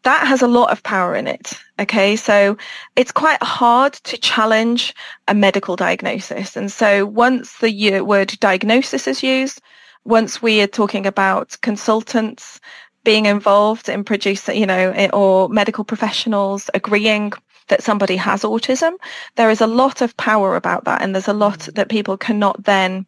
that 0.03 0.27
has 0.27 0.41
a 0.41 0.47
lot 0.47 0.71
of 0.71 0.83
power 0.83 1.15
in 1.15 1.27
it. 1.27 1.53
Okay. 1.79 2.15
So 2.15 2.57
it's 2.95 3.11
quite 3.11 3.41
hard 3.41 3.93
to 3.93 4.17
challenge 4.17 4.93
a 5.27 5.33
medical 5.33 5.75
diagnosis. 5.75 6.55
And 6.55 6.71
so 6.71 7.05
once 7.05 7.57
the 7.59 8.01
word 8.01 8.37
diagnosis 8.39 9.07
is 9.07 9.23
used, 9.23 9.61
once 10.05 10.41
we 10.41 10.61
are 10.61 10.67
talking 10.67 11.05
about 11.05 11.57
consultants 11.61 12.59
being 13.03 13.25
involved 13.25 13.89
in 13.89 14.03
producing, 14.03 14.59
you 14.59 14.65
know, 14.65 14.91
or 15.13 15.49
medical 15.49 15.83
professionals 15.83 16.69
agreeing 16.73 17.31
that 17.69 17.83
somebody 17.83 18.15
has 18.17 18.43
autism, 18.43 18.93
there 19.35 19.49
is 19.49 19.61
a 19.61 19.67
lot 19.67 20.01
of 20.01 20.15
power 20.17 20.55
about 20.55 20.85
that. 20.85 21.01
And 21.01 21.15
there's 21.15 21.27
a 21.27 21.33
lot 21.33 21.59
mm. 21.59 21.75
that 21.75 21.89
people 21.89 22.17
cannot 22.17 22.63
then 22.63 23.05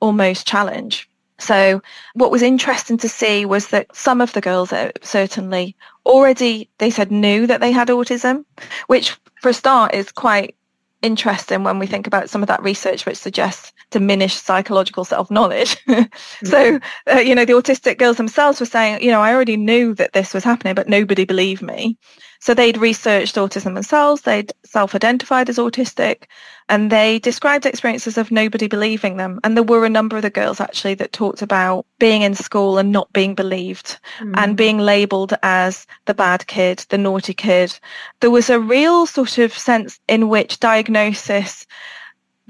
almost 0.00 0.46
challenge. 0.46 1.08
So 1.38 1.80
what 2.14 2.30
was 2.30 2.42
interesting 2.42 2.98
to 2.98 3.08
see 3.08 3.46
was 3.46 3.68
that 3.68 3.94
some 3.96 4.20
of 4.20 4.32
the 4.34 4.40
girls 4.40 4.72
certainly 5.02 5.74
already, 6.04 6.68
they 6.78 6.90
said 6.90 7.10
knew 7.10 7.46
that 7.46 7.60
they 7.60 7.72
had 7.72 7.88
autism, 7.88 8.44
which 8.86 9.16
for 9.40 9.48
a 9.48 9.54
start 9.54 9.94
is 9.94 10.12
quite 10.12 10.54
interesting 11.02 11.64
when 11.64 11.78
we 11.78 11.86
think 11.86 12.06
about 12.06 12.28
some 12.28 12.42
of 12.42 12.48
that 12.48 12.62
research 12.62 13.06
which 13.06 13.16
suggests 13.16 13.72
diminished 13.90 14.44
psychological 14.44 15.04
self-knowledge. 15.04 15.76
so, 16.44 16.78
uh, 17.10 17.18
you 17.18 17.34
know, 17.34 17.44
the 17.44 17.54
autistic 17.54 17.98
girls 17.98 18.18
themselves 18.18 18.60
were 18.60 18.66
saying, 18.66 19.02
you 19.02 19.10
know, 19.10 19.20
I 19.20 19.34
already 19.34 19.56
knew 19.56 19.94
that 19.94 20.12
this 20.12 20.34
was 20.34 20.44
happening, 20.44 20.74
but 20.74 20.88
nobody 20.88 21.24
believed 21.24 21.62
me. 21.62 21.96
So 22.40 22.54
they'd 22.54 22.78
researched 22.78 23.36
autism 23.36 23.74
themselves, 23.74 24.22
they'd 24.22 24.52
self-identified 24.64 25.50
as 25.50 25.58
autistic, 25.58 26.24
and 26.70 26.90
they 26.90 27.18
described 27.18 27.66
experiences 27.66 28.16
of 28.16 28.30
nobody 28.30 28.66
believing 28.66 29.18
them. 29.18 29.40
And 29.44 29.56
there 29.56 29.64
were 29.64 29.84
a 29.84 29.90
number 29.90 30.16
of 30.16 30.22
the 30.22 30.30
girls 30.30 30.60
actually 30.60 30.94
that 30.94 31.12
talked 31.12 31.42
about 31.42 31.84
being 31.98 32.22
in 32.22 32.34
school 32.34 32.78
and 32.78 32.90
not 32.90 33.12
being 33.12 33.34
believed 33.34 33.98
mm. 34.20 34.32
and 34.36 34.56
being 34.56 34.78
labelled 34.78 35.34
as 35.42 35.86
the 36.06 36.14
bad 36.14 36.46
kid, 36.46 36.84
the 36.88 36.98
naughty 36.98 37.34
kid. 37.34 37.78
There 38.20 38.30
was 38.30 38.48
a 38.48 38.58
real 38.58 39.04
sort 39.06 39.36
of 39.38 39.52
sense 39.52 40.00
in 40.08 40.28
which 40.28 40.60
diagnosis 40.60 41.66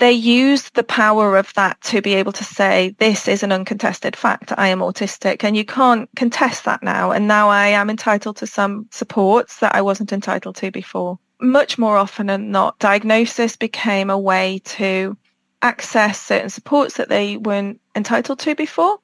they 0.01 0.13
used 0.13 0.75
the 0.75 0.83
power 0.83 1.37
of 1.37 1.53
that 1.55 1.81
to 1.83 2.01
be 2.01 2.15
able 2.15 2.33
to 2.33 2.43
say, 2.43 2.97
this 2.99 3.29
is 3.29 3.43
an 3.43 3.53
uncontested 3.53 4.17
fact. 4.17 4.53
I 4.57 4.69
am 4.69 4.81
autistic 4.81 5.45
and 5.45 5.57
you 5.57 5.65
can't 5.65 6.09
contest 6.17 6.65
that 6.65 6.83
now. 6.83 7.13
And 7.13 7.29
now 7.29 7.51
I 7.51 7.69
am 7.69 7.91
entitled 7.91 8.39
to 8.39 8.47
some 8.47 8.89
supports 8.91 9.61
that 9.61 9.75
I 9.75 9.83
wasn't 9.83 10.13
entitled 10.13 10.57
to 10.57 10.71
before. 10.71 11.19
Much 11.41 11.79
more 11.79 11.97
often 11.97 12.27
than 12.27 12.51
not, 12.51 12.79
diagnosis 12.79 13.57
became 13.57 14.11
a 14.11 14.19
way 14.19 14.61
to 14.65 15.17
access 15.63 16.21
certain 16.21 16.51
supports 16.51 16.97
that 16.97 17.11
they 17.11 17.37
weren't 17.37 17.81
entitled 17.95 18.39
to 18.41 18.55
before. 18.55 18.99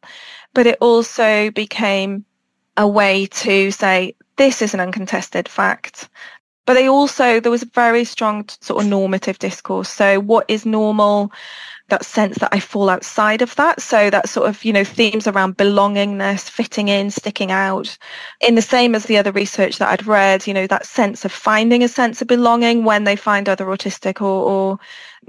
But 0.55 0.67
it 0.67 0.79
also 0.81 1.51
became 1.51 2.25
a 2.79 2.89
way 2.89 3.27
to 3.27 3.71
say, 3.71 4.17
this 4.37 4.63
is 4.63 4.73
an 4.73 4.81
uncontested 4.81 5.49
fact 5.49 6.09
but 6.67 6.75
they 6.75 6.89
also 6.89 7.41
there 7.41 7.51
was 7.51 7.63
a 7.63 7.71
very 7.75 8.05
strong 8.05 8.47
sort 8.61 8.83
of 8.83 8.89
normative 8.89 9.39
discourse 9.39 9.89
so 9.89 10.21
what 10.21 10.45
is 10.49 10.67
normal 10.67 11.33
that 11.89 12.05
sense 12.05 12.39
that 12.39 12.53
I 12.53 12.61
fall 12.61 12.91
outside 12.91 13.43
of 13.43 13.55
that. 13.57 13.81
So 13.81 14.11
that 14.11 14.29
sort 14.29 14.49
of, 14.49 14.65
you 14.65 14.73
know, 14.73 14.85
themes 14.85 15.27
around 15.27 15.57
belongingness, 15.57 16.51
fitting 16.51 16.89
in, 16.89 17.11
sticking 17.11 17.53
out, 17.53 17.97
in 18.41 18.57
the 18.57 18.63
same 18.63 18.95
as 18.95 19.05
the 19.05 19.19
other 19.19 19.33
research 19.33 19.79
that 19.79 19.91
I'd 19.91 20.07
read, 20.07 20.47
you 20.47 20.55
know, 20.55 20.67
that 20.67 20.87
sense 20.87 21.25
of 21.25 21.31
finding 21.31 21.85
a 21.85 21.89
sense 21.89 22.21
of 22.21 22.29
belonging 22.29 22.85
when 22.85 23.05
they 23.05 23.17
find 23.17 23.49
other 23.49 23.67
autistic 23.67 24.21
or, 24.21 24.51
or 24.51 24.79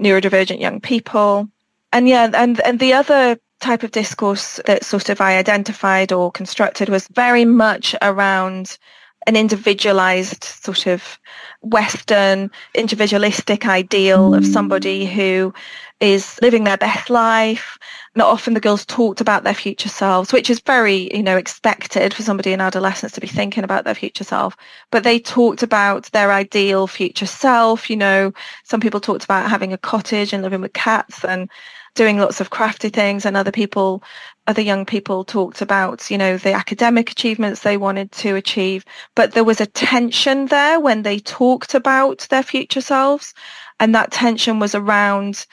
neurodivergent 0.00 0.60
young 0.60 0.80
people. 0.80 1.48
And 1.92 2.08
yeah, 2.08 2.28
and, 2.34 2.60
and 2.60 2.80
the 2.80 2.92
other 2.92 3.38
type 3.60 3.82
of 3.82 3.92
discourse 3.92 4.60
that 4.66 4.84
sort 4.84 5.08
of 5.08 5.20
I 5.20 5.36
identified 5.36 6.12
or 6.12 6.30
constructed 6.30 6.88
was 6.88 7.08
very 7.08 7.44
much 7.44 7.94
around 8.02 8.78
an 9.26 9.36
individualized 9.36 10.44
sort 10.44 10.86
of 10.86 11.18
Western 11.60 12.50
individualistic 12.74 13.66
ideal 13.66 14.32
of 14.34 14.46
somebody 14.46 15.06
who 15.06 15.52
is 16.00 16.38
living 16.40 16.64
their 16.64 16.76
best 16.76 17.10
life. 17.10 17.78
Not 18.14 18.28
often 18.28 18.54
the 18.54 18.60
girls 18.60 18.86
talked 18.86 19.20
about 19.20 19.42
their 19.42 19.54
future 19.54 19.88
selves, 19.88 20.32
which 20.32 20.50
is 20.50 20.60
very, 20.60 21.14
you 21.14 21.22
know, 21.22 21.36
expected 21.36 22.14
for 22.14 22.22
somebody 22.22 22.52
in 22.52 22.60
adolescence 22.60 23.12
to 23.12 23.20
be 23.20 23.26
thinking 23.26 23.64
about 23.64 23.84
their 23.84 23.94
future 23.94 24.24
self. 24.24 24.56
But 24.92 25.02
they 25.02 25.18
talked 25.18 25.62
about 25.62 26.04
their 26.12 26.30
ideal 26.30 26.86
future 26.86 27.26
self. 27.26 27.90
You 27.90 27.96
know, 27.96 28.32
some 28.64 28.80
people 28.80 29.00
talked 29.00 29.24
about 29.24 29.50
having 29.50 29.72
a 29.72 29.78
cottage 29.78 30.32
and 30.32 30.42
living 30.42 30.60
with 30.60 30.72
cats 30.72 31.24
and 31.24 31.50
doing 31.98 32.18
lots 32.18 32.40
of 32.40 32.50
crafty 32.50 32.88
things 32.90 33.26
and 33.26 33.36
other 33.36 33.50
people 33.50 34.04
other 34.46 34.62
young 34.62 34.86
people 34.86 35.24
talked 35.24 35.60
about 35.60 36.08
you 36.08 36.16
know 36.16 36.36
the 36.36 36.52
academic 36.52 37.10
achievements 37.10 37.62
they 37.62 37.76
wanted 37.76 38.10
to 38.12 38.36
achieve 38.36 38.84
but 39.16 39.32
there 39.32 39.42
was 39.42 39.60
a 39.60 39.66
tension 39.66 40.46
there 40.46 40.78
when 40.78 41.02
they 41.02 41.18
talked 41.18 41.74
about 41.74 42.24
their 42.30 42.44
future 42.44 42.80
selves 42.80 43.34
and 43.80 43.96
that 43.96 44.12
tension 44.12 44.60
was 44.60 44.76
around 44.76 45.44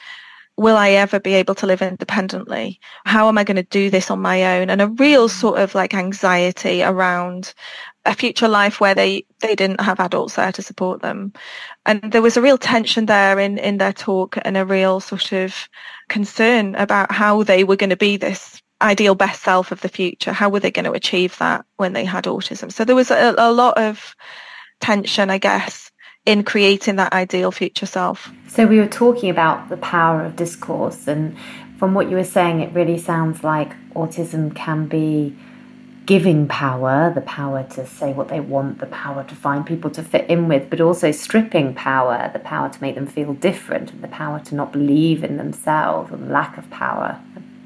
will 0.56 0.76
I 0.76 0.90
ever 0.90 1.20
be 1.20 1.34
able 1.34 1.54
to 1.56 1.66
live 1.66 1.82
independently? 1.82 2.80
How 3.04 3.28
am 3.28 3.36
I 3.36 3.44
going 3.44 3.56
to 3.56 3.62
do 3.62 3.90
this 3.90 4.10
on 4.10 4.20
my 4.22 4.58
own? 4.58 4.70
And 4.70 4.80
a 4.80 4.88
real 4.88 5.28
mm. 5.28 5.30
sort 5.30 5.58
of 5.58 5.74
like 5.74 5.92
anxiety 5.92 6.82
around 6.82 7.52
a 8.06 8.14
future 8.14 8.48
life 8.48 8.80
where 8.80 8.94
they, 8.94 9.26
they 9.40 9.54
didn't 9.54 9.80
have 9.80 10.00
adults 10.00 10.36
there 10.36 10.52
to 10.52 10.62
support 10.62 11.02
them. 11.02 11.32
And 11.84 12.00
there 12.12 12.22
was 12.22 12.36
a 12.36 12.42
real 12.42 12.56
tension 12.56 13.06
there 13.06 13.38
in, 13.38 13.58
in 13.58 13.78
their 13.78 13.92
talk 13.92 14.38
and 14.42 14.56
a 14.56 14.64
real 14.64 15.00
sort 15.00 15.32
of 15.32 15.68
concern 16.08 16.74
about 16.76 17.12
how 17.12 17.42
they 17.42 17.64
were 17.64 17.76
going 17.76 17.90
to 17.90 17.96
be 17.96 18.16
this 18.16 18.62
ideal 18.80 19.14
best 19.14 19.42
self 19.42 19.72
of 19.72 19.80
the 19.80 19.88
future. 19.88 20.32
How 20.32 20.48
were 20.48 20.60
they 20.60 20.70
going 20.70 20.84
to 20.84 20.92
achieve 20.92 21.36
that 21.38 21.66
when 21.76 21.92
they 21.92 22.04
had 22.04 22.24
autism? 22.24 22.72
So 22.72 22.84
there 22.84 22.96
was 22.96 23.10
a, 23.10 23.34
a 23.36 23.52
lot 23.52 23.76
of 23.76 24.14
tension, 24.80 25.30
I 25.30 25.38
guess, 25.38 25.90
in 26.24 26.44
creating 26.44 26.96
that 26.96 27.12
ideal 27.12 27.50
future 27.50 27.86
self. 27.86 28.30
So 28.48 28.66
we 28.66 28.78
were 28.78 28.86
talking 28.86 29.30
about 29.30 29.68
the 29.68 29.76
power 29.78 30.24
of 30.24 30.36
discourse 30.36 31.06
and 31.08 31.36
from 31.78 31.94
what 31.94 32.08
you 32.10 32.16
were 32.16 32.24
saying 32.24 32.60
it 32.60 32.72
really 32.72 32.98
sounds 32.98 33.44
like 33.44 33.72
autism 33.94 34.54
can 34.54 34.86
be 34.86 35.36
giving 36.06 36.46
power, 36.46 37.12
the 37.14 37.20
power 37.22 37.64
to 37.64 37.86
say 37.86 38.12
what 38.12 38.28
they 38.28 38.40
want, 38.40 38.78
the 38.78 38.86
power 38.86 39.24
to 39.24 39.34
find 39.34 39.66
people 39.66 39.90
to 39.90 40.02
fit 40.02 40.30
in 40.30 40.46
with, 40.48 40.70
but 40.70 40.80
also 40.80 41.10
stripping 41.10 41.74
power, 41.74 42.30
the 42.32 42.38
power 42.38 42.68
to 42.68 42.80
make 42.80 42.94
them 42.94 43.06
feel 43.06 43.34
different, 43.34 43.92
and 43.92 44.02
the 44.02 44.08
power 44.08 44.40
to 44.40 44.54
not 44.54 44.72
believe 44.72 45.24
in 45.24 45.36
themselves, 45.36 46.12
or 46.12 46.16
the 46.16 46.26
lack 46.26 46.56
of 46.56 46.68
power 46.70 47.20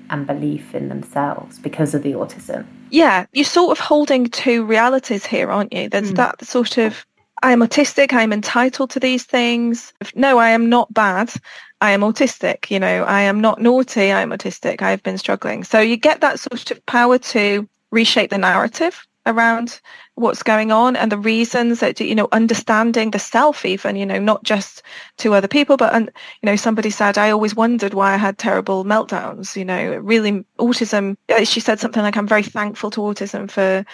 and 0.09 0.27
belief 0.27 0.75
in 0.75 0.89
themselves 0.89 1.59
because 1.59 1.95
of 1.95 2.03
the 2.03 2.13
autism. 2.13 2.67
Yeah, 2.91 3.27
you're 3.33 3.45
sort 3.45 3.79
of 3.79 3.85
holding 3.85 4.29
two 4.29 4.65
realities 4.65 5.25
here, 5.25 5.51
aren't 5.51 5.73
you? 5.73 5.89
There's 5.89 6.13
mm. 6.13 6.17
that 6.17 6.45
sort 6.45 6.79
of 6.79 7.07
I 7.43 7.53
am 7.53 7.61
autistic, 7.61 8.13
I 8.13 8.23
am 8.23 8.33
entitled 8.33 8.91
to 8.91 9.01
these 9.01 9.25
things. 9.25 9.95
No, 10.15 10.39
I 10.39 10.51
am 10.51 10.69
not 10.69 10.93
bad. 10.93 11.33
I 11.81 11.93
am 11.93 12.03
autistic, 12.03 12.71
you 12.71 12.79
know, 12.79 13.05
I 13.05 13.23
am 13.23 13.41
not 13.41 13.63
naughty, 13.63 14.13
I 14.13 14.21
am 14.21 14.31
autistic, 14.31 14.83
I've 14.83 15.03
been 15.03 15.17
struggling. 15.17 15.65
So 15.65 15.81
you 15.81 15.97
get 15.97 16.21
that 16.21 16.39
sort 16.39 16.71
of 16.71 16.85
power 16.85 17.17
to 17.17 17.67
reshape 17.91 18.31
the 18.31 18.39
narrative 18.39 19.07
around 19.27 19.81
what's 20.15 20.43
going 20.43 20.73
on 20.73 20.97
and 20.97 21.13
the 21.13 21.19
reasons 21.19 21.81
that 21.81 22.01
you 22.01 22.15
know 22.15 22.29
understanding 22.33 23.11
the 23.11 23.19
self 23.19 23.67
even 23.67 23.95
you 23.95 24.07
know 24.07 24.19
not 24.19 24.43
just 24.45 24.83
to 25.19 25.35
other 25.35 25.49
people 25.49 25.77
but 25.77 25.95
and 25.95 26.11
you 26.43 26.47
know 26.47 26.57
somebody 26.57 26.89
said 26.89 27.19
i 27.19 27.31
always 27.31 27.55
wondered 27.55 27.93
why 27.93 28.15
i 28.15 28.17
had 28.17 28.39
terrible 28.39 28.83
meltdowns 28.85 29.57
you 29.57 29.65
know 29.65 29.97
really 29.99 30.45
autism 30.59 31.17
uh, 31.29 31.45
she 31.45 31.61
said 31.61 31.79
something 31.79 32.03
like 32.03 32.17
i'm 32.17 32.27
very 32.27 32.43
thankful 32.43 32.91
to 32.91 33.01
autism 33.01 33.51
for 33.51 33.85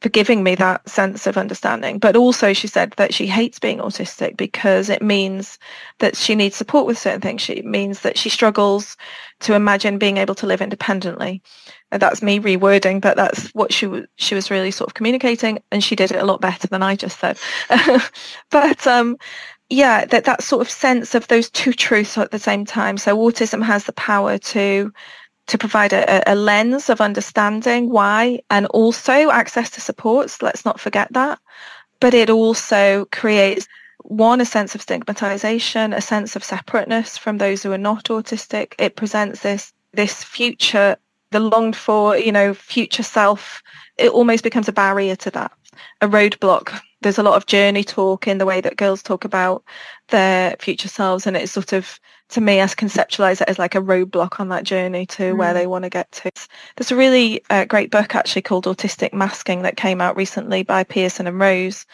for 0.00 0.08
giving 0.08 0.42
me 0.42 0.54
that 0.54 0.88
sense 0.88 1.26
of 1.26 1.36
understanding. 1.36 1.98
But 1.98 2.16
also 2.16 2.52
she 2.52 2.66
said 2.66 2.94
that 2.96 3.12
she 3.12 3.26
hates 3.26 3.58
being 3.58 3.78
autistic 3.78 4.36
because 4.36 4.88
it 4.88 5.02
means 5.02 5.58
that 5.98 6.16
she 6.16 6.34
needs 6.34 6.56
support 6.56 6.86
with 6.86 6.98
certain 6.98 7.20
things. 7.20 7.42
She 7.42 7.62
means 7.62 8.00
that 8.00 8.16
she 8.16 8.30
struggles 8.30 8.96
to 9.40 9.54
imagine 9.54 9.98
being 9.98 10.18
able 10.18 10.34
to 10.36 10.46
live 10.46 10.60
independently. 10.60 11.42
And 11.90 12.00
that's 12.00 12.22
me 12.22 12.38
rewording, 12.38 13.00
but 13.00 13.16
that's 13.16 13.48
what 13.48 13.72
she 13.72 13.86
was 13.86 14.04
she 14.16 14.34
was 14.34 14.50
really 14.50 14.70
sort 14.70 14.90
of 14.90 14.94
communicating, 14.94 15.62
and 15.72 15.82
she 15.82 15.96
did 15.96 16.12
it 16.12 16.22
a 16.22 16.24
lot 16.26 16.40
better 16.40 16.68
than 16.68 16.82
I 16.82 16.94
just 16.96 17.18
said. 17.18 17.38
but 18.50 18.86
um, 18.86 19.16
yeah, 19.68 20.04
that 20.06 20.24
that 20.24 20.42
sort 20.42 20.62
of 20.62 20.70
sense 20.70 21.14
of 21.14 21.26
those 21.28 21.50
two 21.50 21.72
truths 21.72 22.18
at 22.18 22.30
the 22.30 22.38
same 22.38 22.64
time. 22.64 22.96
So 22.98 23.16
autism 23.16 23.62
has 23.62 23.84
the 23.84 23.92
power 23.92 24.38
to 24.38 24.92
to 25.48 25.58
provide 25.58 25.92
a, 25.92 26.30
a 26.30 26.34
lens 26.34 26.88
of 26.90 27.00
understanding 27.00 27.90
why, 27.90 28.40
and 28.50 28.66
also 28.66 29.30
access 29.30 29.70
to 29.70 29.80
supports. 29.80 30.42
Let's 30.42 30.64
not 30.64 30.78
forget 30.78 31.12
that. 31.12 31.40
But 31.98 32.14
it 32.14 32.30
also 32.30 33.06
creates 33.12 33.66
one, 34.04 34.40
a 34.40 34.44
sense 34.44 34.74
of 34.74 34.82
stigmatization, 34.82 35.92
a 35.92 36.00
sense 36.00 36.36
of 36.36 36.44
separateness 36.44 37.18
from 37.18 37.38
those 37.38 37.62
who 37.62 37.72
are 37.72 37.78
not 37.78 38.04
autistic. 38.04 38.74
It 38.78 38.96
presents 38.96 39.40
this 39.40 39.72
this 39.92 40.22
future, 40.22 40.96
the 41.30 41.40
longed 41.40 41.76
for, 41.76 42.16
you 42.16 42.32
know, 42.32 42.54
future 42.54 43.02
self. 43.02 43.62
It 43.98 44.10
almost 44.10 44.44
becomes 44.44 44.68
a 44.68 44.72
barrier 44.72 45.16
to 45.16 45.30
that, 45.32 45.52
a 46.00 46.08
roadblock. 46.08 46.80
There's 47.02 47.18
a 47.18 47.22
lot 47.22 47.36
of 47.36 47.46
journey 47.46 47.82
talk 47.82 48.28
in 48.28 48.38
the 48.38 48.46
way 48.46 48.60
that 48.60 48.76
girls 48.76 49.02
talk 49.02 49.24
about 49.24 49.64
their 50.08 50.56
future 50.60 50.88
selves, 50.88 51.26
and 51.26 51.36
it's 51.36 51.52
sort 51.52 51.72
of 51.72 51.98
to 52.30 52.40
me, 52.40 52.60
as 52.60 52.74
conceptualize 52.74 53.40
it 53.40 53.48
as 53.48 53.58
like 53.58 53.74
a 53.74 53.82
roadblock 53.82 54.38
on 54.38 54.48
that 54.48 54.64
journey 54.64 55.04
to 55.04 55.34
mm. 55.34 55.36
where 55.36 55.52
they 55.52 55.66
want 55.66 55.84
to 55.84 55.90
get 55.90 56.10
to. 56.12 56.30
There's 56.76 56.92
a 56.92 56.96
really 56.96 57.42
uh, 57.50 57.64
great 57.64 57.90
book 57.90 58.14
actually 58.14 58.42
called 58.42 58.66
Autistic 58.66 59.12
Masking 59.12 59.62
that 59.62 59.76
came 59.76 60.00
out 60.00 60.16
recently 60.16 60.62
by 60.62 60.84
Pearson 60.84 61.26
and 61.26 61.40
Rose, 61.40 61.86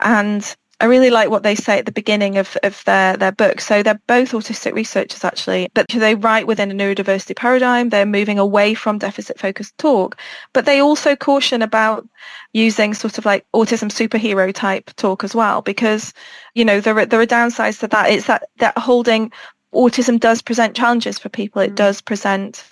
and 0.00 0.56
I 0.84 0.86
really 0.86 1.08
like 1.08 1.30
what 1.30 1.42
they 1.42 1.54
say 1.54 1.78
at 1.78 1.86
the 1.86 1.92
beginning 1.92 2.36
of, 2.36 2.58
of 2.62 2.84
their, 2.84 3.16
their 3.16 3.32
book. 3.32 3.62
So 3.62 3.82
they're 3.82 4.02
both 4.06 4.32
autistic 4.32 4.74
researchers 4.74 5.24
actually, 5.24 5.70
but 5.72 5.88
they 5.88 6.14
write 6.14 6.46
within 6.46 6.70
a 6.70 6.74
neurodiversity 6.74 7.34
paradigm. 7.34 7.88
They're 7.88 8.04
moving 8.04 8.38
away 8.38 8.74
from 8.74 8.98
deficit 8.98 9.38
focused 9.38 9.78
talk, 9.78 10.18
but 10.52 10.66
they 10.66 10.80
also 10.80 11.16
caution 11.16 11.62
about 11.62 12.06
using 12.52 12.92
sort 12.92 13.16
of 13.16 13.24
like 13.24 13.46
autism 13.54 13.88
superhero 13.88 14.52
type 14.52 14.90
talk 14.96 15.24
as 15.24 15.34
well, 15.34 15.62
because, 15.62 16.12
you 16.54 16.66
know, 16.66 16.82
there 16.82 16.98
are, 16.98 17.06
there 17.06 17.20
are 17.22 17.24
downsides 17.24 17.80
to 17.80 17.88
that. 17.88 18.10
It's 18.10 18.26
that, 18.26 18.50
that 18.58 18.76
holding 18.76 19.32
autism 19.72 20.20
does 20.20 20.42
present 20.42 20.76
challenges 20.76 21.18
for 21.18 21.30
people. 21.30 21.62
It 21.62 21.72
mm. 21.72 21.76
does 21.76 22.02
present 22.02 22.62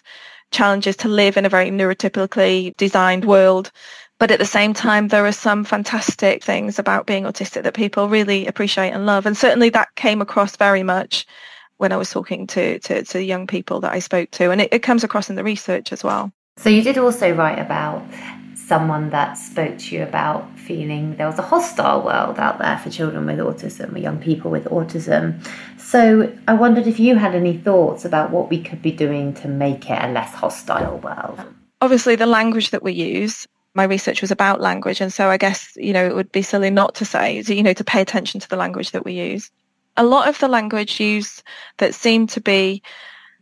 challenges 0.50 0.96
to 0.96 1.08
live 1.08 1.38
in 1.38 1.46
a 1.46 1.48
very 1.48 1.70
neurotypically 1.70 2.76
designed 2.76 3.24
world. 3.24 3.72
But 4.22 4.30
at 4.30 4.38
the 4.38 4.44
same 4.44 4.72
time, 4.72 5.08
there 5.08 5.26
are 5.26 5.32
some 5.32 5.64
fantastic 5.64 6.44
things 6.44 6.78
about 6.78 7.08
being 7.08 7.24
autistic 7.24 7.64
that 7.64 7.74
people 7.74 8.08
really 8.08 8.46
appreciate 8.46 8.90
and 8.90 9.04
love. 9.04 9.26
And 9.26 9.36
certainly 9.36 9.68
that 9.70 9.92
came 9.96 10.22
across 10.22 10.54
very 10.54 10.84
much 10.84 11.26
when 11.78 11.90
I 11.90 11.96
was 11.96 12.08
talking 12.08 12.46
to, 12.46 12.78
to, 12.78 13.02
to 13.02 13.20
young 13.20 13.48
people 13.48 13.80
that 13.80 13.92
I 13.92 13.98
spoke 13.98 14.30
to. 14.30 14.52
And 14.52 14.60
it, 14.60 14.68
it 14.72 14.78
comes 14.78 15.02
across 15.02 15.28
in 15.28 15.34
the 15.34 15.42
research 15.42 15.92
as 15.92 16.04
well. 16.04 16.30
So 16.56 16.70
you 16.70 16.82
did 16.82 16.98
also 16.98 17.34
write 17.34 17.58
about 17.58 18.00
someone 18.54 19.10
that 19.10 19.32
spoke 19.32 19.76
to 19.78 19.96
you 19.96 20.04
about 20.04 20.56
feeling 20.56 21.16
there 21.16 21.26
was 21.26 21.40
a 21.40 21.42
hostile 21.42 22.02
world 22.02 22.38
out 22.38 22.60
there 22.60 22.78
for 22.78 22.90
children 22.90 23.26
with 23.26 23.40
autism 23.40 23.92
or 23.92 23.98
young 23.98 24.20
people 24.20 24.52
with 24.52 24.66
autism. 24.66 25.44
So 25.80 26.32
I 26.46 26.54
wondered 26.54 26.86
if 26.86 27.00
you 27.00 27.16
had 27.16 27.34
any 27.34 27.56
thoughts 27.58 28.04
about 28.04 28.30
what 28.30 28.50
we 28.50 28.62
could 28.62 28.82
be 28.82 28.92
doing 28.92 29.34
to 29.34 29.48
make 29.48 29.90
it 29.90 29.98
a 30.00 30.12
less 30.12 30.32
hostile 30.32 30.98
world. 30.98 31.40
Obviously, 31.80 32.14
the 32.14 32.26
language 32.26 32.70
that 32.70 32.84
we 32.84 32.92
use 32.92 33.48
my 33.74 33.84
research 33.84 34.20
was 34.20 34.30
about 34.30 34.60
language. 34.60 35.00
And 35.00 35.12
so 35.12 35.28
I 35.28 35.36
guess, 35.36 35.72
you 35.76 35.92
know, 35.92 36.04
it 36.04 36.14
would 36.14 36.32
be 36.32 36.42
silly 36.42 36.70
not 36.70 36.94
to 36.96 37.04
say, 37.04 37.40
you 37.40 37.62
know, 37.62 37.72
to 37.72 37.84
pay 37.84 38.00
attention 38.00 38.40
to 38.40 38.48
the 38.48 38.56
language 38.56 38.90
that 38.90 39.04
we 39.04 39.14
use. 39.14 39.50
A 39.96 40.04
lot 40.04 40.28
of 40.28 40.38
the 40.38 40.48
language 40.48 41.00
used 41.00 41.42
that 41.78 41.94
seemed 41.94 42.30
to 42.30 42.40
be 42.40 42.82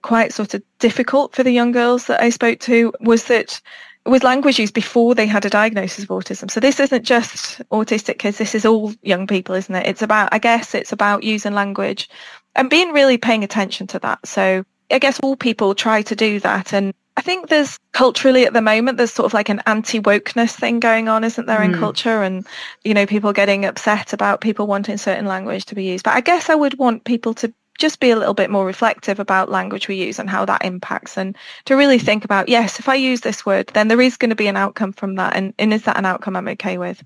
quite 0.02 0.32
sort 0.32 0.54
of 0.54 0.62
difficult 0.78 1.34
for 1.34 1.42
the 1.42 1.50
young 1.50 1.72
girls 1.72 2.06
that 2.06 2.22
I 2.22 2.30
spoke 2.30 2.60
to 2.60 2.92
was 3.00 3.24
that 3.24 3.60
with 4.06 4.24
language 4.24 4.58
used 4.58 4.72
before 4.74 5.14
they 5.14 5.26
had 5.26 5.44
a 5.44 5.50
diagnosis 5.50 6.04
of 6.04 6.10
autism. 6.10 6.50
So 6.50 6.58
this 6.58 6.80
isn't 6.80 7.04
just 7.04 7.60
autistic 7.68 8.18
kids, 8.18 8.38
this 8.38 8.54
is 8.54 8.64
all 8.64 8.92
young 9.02 9.26
people, 9.26 9.54
isn't 9.54 9.74
it? 9.74 9.86
It's 9.86 10.02
about, 10.02 10.30
I 10.32 10.38
guess 10.38 10.74
it's 10.74 10.92
about 10.92 11.22
using 11.22 11.52
language 11.52 12.08
and 12.56 12.70
being 12.70 12.92
really 12.92 13.18
paying 13.18 13.44
attention 13.44 13.86
to 13.88 13.98
that. 14.00 14.26
So 14.26 14.64
I 14.90 14.98
guess 14.98 15.20
all 15.20 15.36
people 15.36 15.74
try 15.74 16.02
to 16.02 16.16
do 16.16 16.40
that. 16.40 16.72
And 16.72 16.94
I 17.16 17.22
think 17.22 17.48
there's 17.48 17.78
culturally 17.92 18.46
at 18.46 18.52
the 18.52 18.62
moment, 18.62 18.96
there's 18.96 19.12
sort 19.12 19.26
of 19.26 19.34
like 19.34 19.48
an 19.48 19.62
anti-wokeness 19.66 20.54
thing 20.54 20.80
going 20.80 21.08
on, 21.08 21.24
isn't 21.24 21.46
there, 21.46 21.62
in 21.62 21.72
mm. 21.72 21.78
culture? 21.78 22.22
And, 22.22 22.46
you 22.82 22.94
know, 22.94 23.04
people 23.04 23.32
getting 23.32 23.64
upset 23.64 24.12
about 24.12 24.40
people 24.40 24.66
wanting 24.66 24.96
certain 24.96 25.26
language 25.26 25.66
to 25.66 25.74
be 25.74 25.84
used. 25.84 26.04
But 26.04 26.14
I 26.14 26.20
guess 26.20 26.48
I 26.48 26.54
would 26.54 26.78
want 26.78 27.04
people 27.04 27.34
to 27.34 27.52
just 27.78 27.98
be 27.98 28.10
a 28.10 28.16
little 28.16 28.34
bit 28.34 28.50
more 28.50 28.64
reflective 28.64 29.18
about 29.18 29.50
language 29.50 29.88
we 29.88 29.96
use 29.96 30.18
and 30.18 30.30
how 30.30 30.44
that 30.44 30.64
impacts 30.64 31.16
and 31.16 31.36
to 31.64 31.74
really 31.74 31.98
think 31.98 32.24
about, 32.24 32.48
yes, 32.48 32.78
if 32.78 32.88
I 32.88 32.94
use 32.94 33.22
this 33.22 33.44
word, 33.44 33.68
then 33.68 33.88
there 33.88 34.00
is 34.00 34.18
going 34.18 34.30
to 34.30 34.36
be 34.36 34.48
an 34.48 34.56
outcome 34.56 34.92
from 34.92 35.16
that. 35.16 35.34
And, 35.34 35.54
and 35.58 35.72
is 35.72 35.84
that 35.84 35.96
an 35.96 36.04
outcome 36.04 36.36
I'm 36.36 36.48
okay 36.48 36.78
with? 36.78 37.02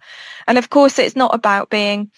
And 0.46 0.58
of 0.58 0.70
course, 0.70 0.98
it's 0.98 1.16
not 1.16 1.34
about 1.34 1.70
being 1.70 2.10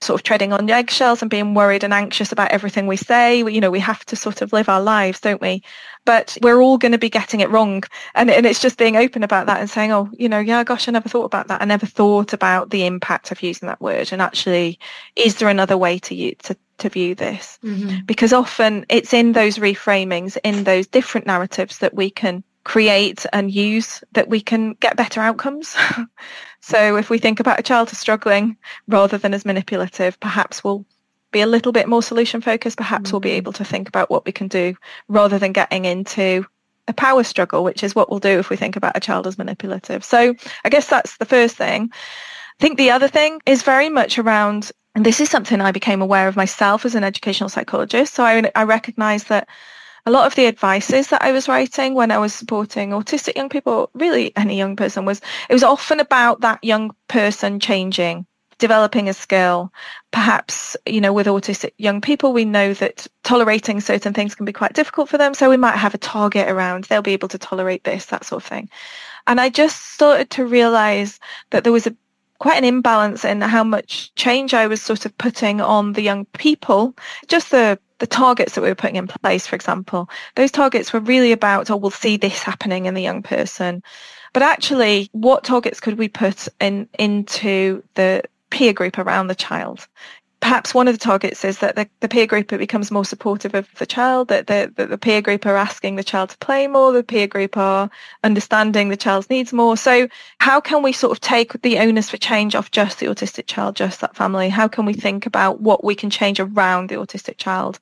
sort 0.00 0.18
of 0.18 0.22
treading 0.24 0.52
on 0.52 0.68
eggshells 0.70 1.20
and 1.20 1.30
being 1.30 1.54
worried 1.54 1.84
and 1.84 1.92
anxious 1.92 2.32
about 2.32 2.50
everything 2.50 2.86
we 2.86 2.96
say. 2.96 3.42
We, 3.42 3.54
you 3.54 3.60
know, 3.60 3.70
we 3.70 3.80
have 3.80 4.04
to 4.06 4.16
sort 4.16 4.40
of 4.40 4.52
live 4.52 4.68
our 4.68 4.80
lives, 4.80 5.20
don't 5.20 5.40
we? 5.40 5.62
But 6.06 6.38
we're 6.40 6.60
all 6.60 6.78
going 6.78 6.92
to 6.92 6.98
be 6.98 7.10
getting 7.10 7.40
it 7.40 7.50
wrong. 7.50 7.84
And, 8.14 8.30
and 8.30 8.46
it's 8.46 8.60
just 8.60 8.78
being 8.78 8.96
open 8.96 9.22
about 9.22 9.46
that 9.46 9.60
and 9.60 9.68
saying, 9.68 9.92
oh, 9.92 10.08
you 10.16 10.28
know, 10.28 10.38
yeah, 10.38 10.64
gosh, 10.64 10.88
I 10.88 10.92
never 10.92 11.08
thought 11.08 11.24
about 11.24 11.48
that. 11.48 11.60
I 11.60 11.66
never 11.66 11.86
thought 11.86 12.32
about 12.32 12.70
the 12.70 12.86
impact 12.86 13.30
of 13.30 13.42
using 13.42 13.66
that 13.66 13.80
word. 13.80 14.10
And 14.12 14.22
actually, 14.22 14.78
is 15.16 15.36
there 15.36 15.48
another 15.48 15.76
way 15.76 15.98
to 16.00 16.14
use, 16.14 16.36
to, 16.44 16.56
to 16.78 16.88
view 16.88 17.14
this? 17.14 17.58
Mm-hmm. 17.62 18.06
Because 18.06 18.32
often 18.32 18.86
it's 18.88 19.12
in 19.12 19.32
those 19.32 19.58
reframings, 19.58 20.38
in 20.42 20.64
those 20.64 20.86
different 20.86 21.26
narratives 21.26 21.78
that 21.78 21.94
we 21.94 22.10
can 22.10 22.42
create 22.64 23.26
and 23.32 23.50
use 23.50 24.04
that 24.12 24.28
we 24.28 24.40
can 24.40 24.74
get 24.74 24.96
better 24.96 25.20
outcomes. 25.20 25.76
so 26.60 26.96
if 26.96 27.10
we 27.10 27.18
think 27.18 27.40
about 27.40 27.58
a 27.58 27.62
child 27.62 27.88
as 27.90 27.98
struggling 27.98 28.56
rather 28.86 29.18
than 29.18 29.34
as 29.34 29.44
manipulative, 29.44 30.20
perhaps 30.20 30.62
we'll 30.62 30.84
be 31.32 31.40
a 31.40 31.46
little 31.46 31.72
bit 31.72 31.88
more 31.88 32.02
solution 32.02 32.40
focused. 32.40 32.76
Perhaps 32.76 33.10
mm. 33.10 33.12
we'll 33.12 33.20
be 33.20 33.30
mm. 33.30 33.36
able 33.36 33.52
to 33.54 33.64
think 33.64 33.88
about 33.88 34.10
what 34.10 34.26
we 34.26 34.32
can 34.32 34.48
do 34.48 34.76
rather 35.08 35.38
than 35.38 35.52
getting 35.52 35.84
into 35.84 36.44
a 36.88 36.92
power 36.92 37.22
struggle, 37.22 37.64
which 37.64 37.82
is 37.82 37.94
what 37.94 38.10
we'll 38.10 38.18
do 38.18 38.38
if 38.38 38.50
we 38.50 38.56
think 38.56 38.76
about 38.76 38.96
a 38.96 39.00
child 39.00 39.26
as 39.26 39.38
manipulative. 39.38 40.04
So 40.04 40.34
I 40.64 40.68
guess 40.68 40.88
that's 40.88 41.16
the 41.16 41.24
first 41.24 41.56
thing. 41.56 41.90
I 41.92 42.60
think 42.60 42.76
the 42.76 42.90
other 42.90 43.08
thing 43.08 43.40
is 43.46 43.62
very 43.62 43.88
much 43.88 44.18
around, 44.18 44.70
and 44.94 45.06
this 45.06 45.20
is 45.20 45.30
something 45.30 45.60
I 45.60 45.72
became 45.72 46.02
aware 46.02 46.28
of 46.28 46.36
myself 46.36 46.84
as 46.84 46.94
an 46.94 47.04
educational 47.04 47.48
psychologist. 47.48 48.14
So 48.14 48.24
I, 48.24 48.50
I 48.54 48.64
recognize 48.64 49.24
that 49.24 49.48
a 50.10 50.18
lot 50.18 50.26
of 50.26 50.34
the 50.34 50.48
advices 50.48 51.06
that 51.08 51.22
I 51.22 51.30
was 51.30 51.46
writing 51.46 51.94
when 51.94 52.10
I 52.10 52.18
was 52.18 52.34
supporting 52.34 52.90
autistic 52.90 53.36
young 53.36 53.48
people, 53.48 53.90
really 53.94 54.36
any 54.36 54.58
young 54.58 54.74
person, 54.74 55.04
was 55.04 55.20
it 55.48 55.52
was 55.52 55.62
often 55.62 56.00
about 56.00 56.40
that 56.40 56.64
young 56.64 56.90
person 57.06 57.60
changing, 57.60 58.26
developing 58.58 59.08
a 59.08 59.14
skill. 59.14 59.72
Perhaps, 60.10 60.76
you 60.84 61.00
know, 61.00 61.12
with 61.12 61.28
autistic 61.28 61.74
young 61.78 62.00
people, 62.00 62.32
we 62.32 62.44
know 62.44 62.74
that 62.74 63.06
tolerating 63.22 63.80
certain 63.80 64.12
things 64.12 64.34
can 64.34 64.44
be 64.44 64.52
quite 64.52 64.72
difficult 64.72 65.08
for 65.08 65.16
them. 65.16 65.32
So 65.32 65.48
we 65.48 65.56
might 65.56 65.76
have 65.76 65.94
a 65.94 65.98
target 65.98 66.48
around, 66.48 66.84
they'll 66.84 67.02
be 67.02 67.12
able 67.12 67.28
to 67.28 67.38
tolerate 67.38 67.84
this, 67.84 68.06
that 68.06 68.24
sort 68.24 68.42
of 68.42 68.48
thing. 68.48 68.68
And 69.28 69.40
I 69.40 69.48
just 69.48 69.92
started 69.92 70.28
to 70.30 70.44
realize 70.44 71.20
that 71.50 71.62
there 71.62 71.72
was 71.72 71.86
a 71.86 71.94
quite 72.40 72.58
an 72.58 72.64
imbalance 72.64 73.24
in 73.24 73.42
how 73.42 73.62
much 73.62 74.12
change 74.16 74.54
I 74.54 74.66
was 74.66 74.82
sort 74.82 75.06
of 75.06 75.16
putting 75.18 75.60
on 75.60 75.92
the 75.92 76.02
young 76.02 76.24
people, 76.24 76.96
just 77.28 77.52
the 77.52 77.78
the 78.00 78.06
targets 78.06 78.54
that 78.54 78.62
we 78.62 78.68
were 78.68 78.74
putting 78.74 78.96
in 78.96 79.06
place, 79.06 79.46
for 79.46 79.54
example, 79.54 80.10
those 80.34 80.50
targets 80.50 80.92
were 80.92 81.00
really 81.00 81.32
about, 81.32 81.70
oh, 81.70 81.76
we'll 81.76 81.90
see 81.90 82.16
this 82.16 82.42
happening 82.42 82.86
in 82.86 82.94
the 82.94 83.02
young 83.02 83.22
person. 83.22 83.82
But 84.32 84.42
actually, 84.42 85.08
what 85.12 85.44
targets 85.44 85.80
could 85.80 85.98
we 85.98 86.08
put 86.08 86.48
in 86.60 86.88
into 86.98 87.82
the 87.94 88.22
peer 88.50 88.72
group 88.72 88.98
around 88.98 89.28
the 89.28 89.34
child? 89.34 89.86
Perhaps 90.40 90.74
one 90.74 90.88
of 90.88 90.94
the 90.94 91.04
targets 91.04 91.44
is 91.44 91.58
that 91.58 91.76
the, 91.76 91.88
the 92.00 92.08
peer 92.08 92.26
group 92.26 92.48
becomes 92.48 92.90
more 92.90 93.04
supportive 93.04 93.54
of 93.54 93.68
the 93.76 93.86
child, 93.86 94.28
that 94.28 94.46
the, 94.46 94.72
the, 94.74 94.86
the, 94.86 94.98
peer 94.98 95.20
group 95.20 95.44
are 95.44 95.56
asking 95.56 95.96
the 95.96 96.04
child 96.04 96.30
to 96.30 96.38
play 96.38 96.66
more, 96.66 96.92
the 96.92 97.02
peer 97.02 97.26
group 97.26 97.56
are 97.56 97.90
understanding 98.24 98.88
the 98.88 98.96
child's 98.96 99.28
needs 99.28 99.52
more. 99.52 99.76
So 99.76 100.08
how 100.38 100.60
can 100.60 100.82
we 100.82 100.92
sort 100.92 101.12
of 101.12 101.20
take 101.20 101.60
the 101.62 101.78
onus 101.78 102.08
for 102.10 102.16
change 102.16 102.54
off 102.54 102.70
just 102.70 102.98
the 102.98 103.06
autistic 103.06 103.46
child, 103.46 103.76
just 103.76 104.00
that 104.00 104.16
family? 104.16 104.48
How 104.48 104.66
can 104.66 104.86
we 104.86 104.94
think 104.94 105.26
about 105.26 105.60
what 105.60 105.84
we 105.84 105.94
can 105.94 106.10
change 106.10 106.40
around 106.40 106.88
the 106.88 106.96
autistic 106.96 107.36
child 107.36 107.78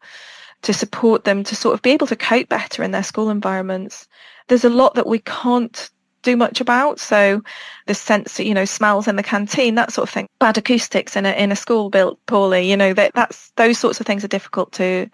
to 0.63 0.75
support 0.75 1.25
them 1.25 1.45
to 1.45 1.55
sort 1.55 1.75
of 1.75 1.83
be 1.83 1.93
able 1.93 2.09
to 2.09 2.17
cope 2.17 2.49
better 2.49 2.83
in 2.83 2.91
their 2.91 3.05
school 3.05 3.31
environments? 3.31 4.09
There's 4.49 4.65
a 4.65 4.71
lot 4.71 4.97
that 4.97 5.07
we 5.07 5.21
can't 5.21 5.91
do 6.29 6.37
much 6.37 6.61
about. 6.61 7.01
So 7.01 7.43
the 7.87 7.95
sense, 7.95 8.37
that, 8.37 8.45
you 8.45 8.55
know, 8.55 8.65
smells 8.65 9.09
in 9.09 9.17
the 9.17 9.23
canteen, 9.23 9.75
that 9.77 9.93
sort 9.93 10.09
of 10.09 10.13
thing. 10.13 10.29
Bad 10.39 10.59
acoustics 10.59 11.17
in 11.17 11.27
a 11.27 11.33
in 11.33 11.53
a 11.53 11.57
school 11.57 11.91
built 11.91 12.19
poorly, 12.27 12.69
you 12.71 12.77
know, 12.77 12.93
that 12.95 13.13
that's 13.15 13.51
those 13.57 13.79
sorts 13.79 14.01
of 14.01 14.07
things 14.07 14.25
are 14.25 14.29
difficult 14.37 14.73
to 14.73 15.09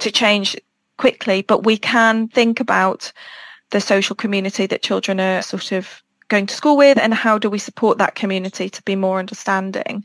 to 0.00 0.10
change 0.10 0.56
quickly. 0.96 1.42
But 1.42 1.64
we 1.64 1.76
can 1.76 2.28
think 2.28 2.60
about 2.60 3.12
the 3.70 3.80
social 3.80 4.16
community 4.16 4.66
that 4.66 4.82
children 4.82 5.20
are 5.20 5.42
sort 5.42 5.72
of 5.72 6.02
going 6.28 6.46
to 6.46 6.54
school 6.54 6.76
with 6.76 6.98
and 6.98 7.14
how 7.14 7.38
do 7.38 7.50
we 7.50 7.58
support 7.58 7.98
that 7.98 8.14
community 8.14 8.68
to 8.70 8.82
be 8.82 8.96
more 8.96 9.18
understanding. 9.18 10.04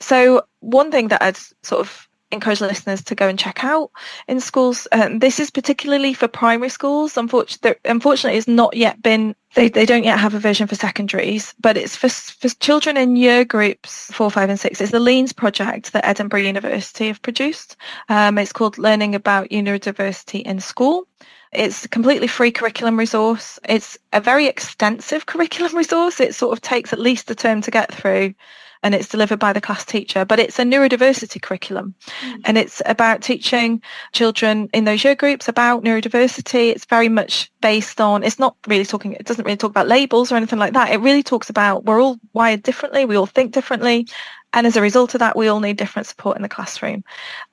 So 0.00 0.42
one 0.60 0.90
thing 0.90 1.08
that 1.08 1.22
I'd 1.22 1.38
sort 1.62 1.80
of 1.80 2.08
encourage 2.32 2.60
listeners 2.60 3.02
to 3.04 3.14
go 3.14 3.28
and 3.28 3.38
check 3.38 3.64
out 3.64 3.90
in 4.28 4.40
schools. 4.40 4.88
Um, 4.92 5.18
this 5.18 5.38
is 5.38 5.50
particularly 5.50 6.14
for 6.14 6.28
primary 6.28 6.68
schools. 6.68 7.16
Unfortunately, 7.16 7.74
unfortunately, 7.84 8.38
it's 8.38 8.48
not 8.48 8.76
yet 8.76 9.02
been. 9.02 9.34
They, 9.54 9.68
they 9.68 9.84
don't 9.84 10.04
yet 10.04 10.18
have 10.18 10.34
a 10.34 10.38
version 10.38 10.66
for 10.66 10.74
secondaries, 10.74 11.54
but 11.60 11.76
it's 11.76 11.94
for, 11.94 12.08
for 12.08 12.48
children 12.60 12.96
in 12.96 13.16
year 13.16 13.44
groups 13.44 14.10
four, 14.12 14.30
five, 14.30 14.48
and 14.48 14.58
six. 14.58 14.80
It's 14.80 14.92
the 14.92 15.00
LEANS 15.00 15.34
project 15.34 15.92
that 15.92 16.06
Edinburgh 16.06 16.40
University 16.40 17.08
have 17.08 17.20
produced. 17.20 17.76
Um, 18.08 18.38
it's 18.38 18.52
called 18.52 18.78
Learning 18.78 19.14
About 19.14 19.50
Neurodiversity 19.50 20.42
in 20.42 20.60
School. 20.60 21.06
It's 21.52 21.84
a 21.84 21.88
completely 21.88 22.28
free 22.28 22.50
curriculum 22.50 22.98
resource. 22.98 23.58
It's 23.68 23.98
a 24.14 24.22
very 24.22 24.46
extensive 24.46 25.26
curriculum 25.26 25.76
resource. 25.76 26.18
It 26.18 26.34
sort 26.34 26.56
of 26.56 26.62
takes 26.62 26.92
at 26.92 26.98
least 26.98 27.30
a 27.30 27.34
term 27.34 27.60
to 27.62 27.70
get 27.70 27.92
through 27.92 28.34
and 28.82 28.94
it's 28.94 29.08
delivered 29.08 29.38
by 29.38 29.52
the 29.52 29.60
class 29.60 29.84
teacher, 29.84 30.24
but 30.24 30.38
it's 30.38 30.58
a 30.58 30.62
neurodiversity 30.62 31.40
curriculum 31.40 31.94
mm. 32.20 32.40
and 32.44 32.58
it's 32.58 32.82
about 32.86 33.22
teaching 33.22 33.80
children 34.12 34.68
in 34.72 34.84
those 34.84 35.04
year 35.04 35.14
groups 35.14 35.48
about 35.48 35.84
neurodiversity. 35.84 36.70
It's 36.70 36.84
very 36.84 37.08
much 37.08 37.50
based 37.60 38.00
on, 38.00 38.22
it's 38.22 38.38
not 38.38 38.56
really 38.66 38.84
talking, 38.84 39.12
it 39.12 39.26
doesn't 39.26 39.44
really 39.44 39.56
talk 39.56 39.70
about 39.70 39.88
labels 39.88 40.32
or 40.32 40.36
anything 40.36 40.58
like 40.58 40.72
that. 40.72 40.90
It 40.90 40.98
really 40.98 41.22
talks 41.22 41.48
about 41.48 41.84
we're 41.84 42.02
all 42.02 42.18
wired 42.32 42.62
differently, 42.62 43.04
we 43.04 43.16
all 43.16 43.26
think 43.26 43.52
differently. 43.52 44.08
And 44.54 44.66
as 44.66 44.76
a 44.76 44.82
result 44.82 45.14
of 45.14 45.20
that, 45.20 45.36
we 45.36 45.48
all 45.48 45.60
need 45.60 45.78
different 45.78 46.06
support 46.06 46.36
in 46.36 46.42
the 46.42 46.48
classroom. 46.48 47.04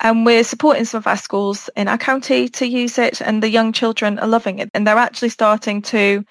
And 0.01 0.25
we're 0.25 0.43
supporting 0.43 0.83
some 0.83 0.97
of 0.97 1.07
our 1.07 1.15
schools 1.15 1.69
in 1.77 1.87
our 1.87 1.97
county 1.97 2.49
to 2.49 2.65
use 2.65 2.97
it 2.97 3.21
and 3.21 3.41
the 3.41 3.49
young 3.49 3.71
children 3.71 4.19
are 4.19 4.27
loving 4.27 4.59
it. 4.59 4.69
And 4.73 4.85
they're 4.85 4.97
actually 4.97 5.29
starting 5.29 5.81
to 5.83 6.25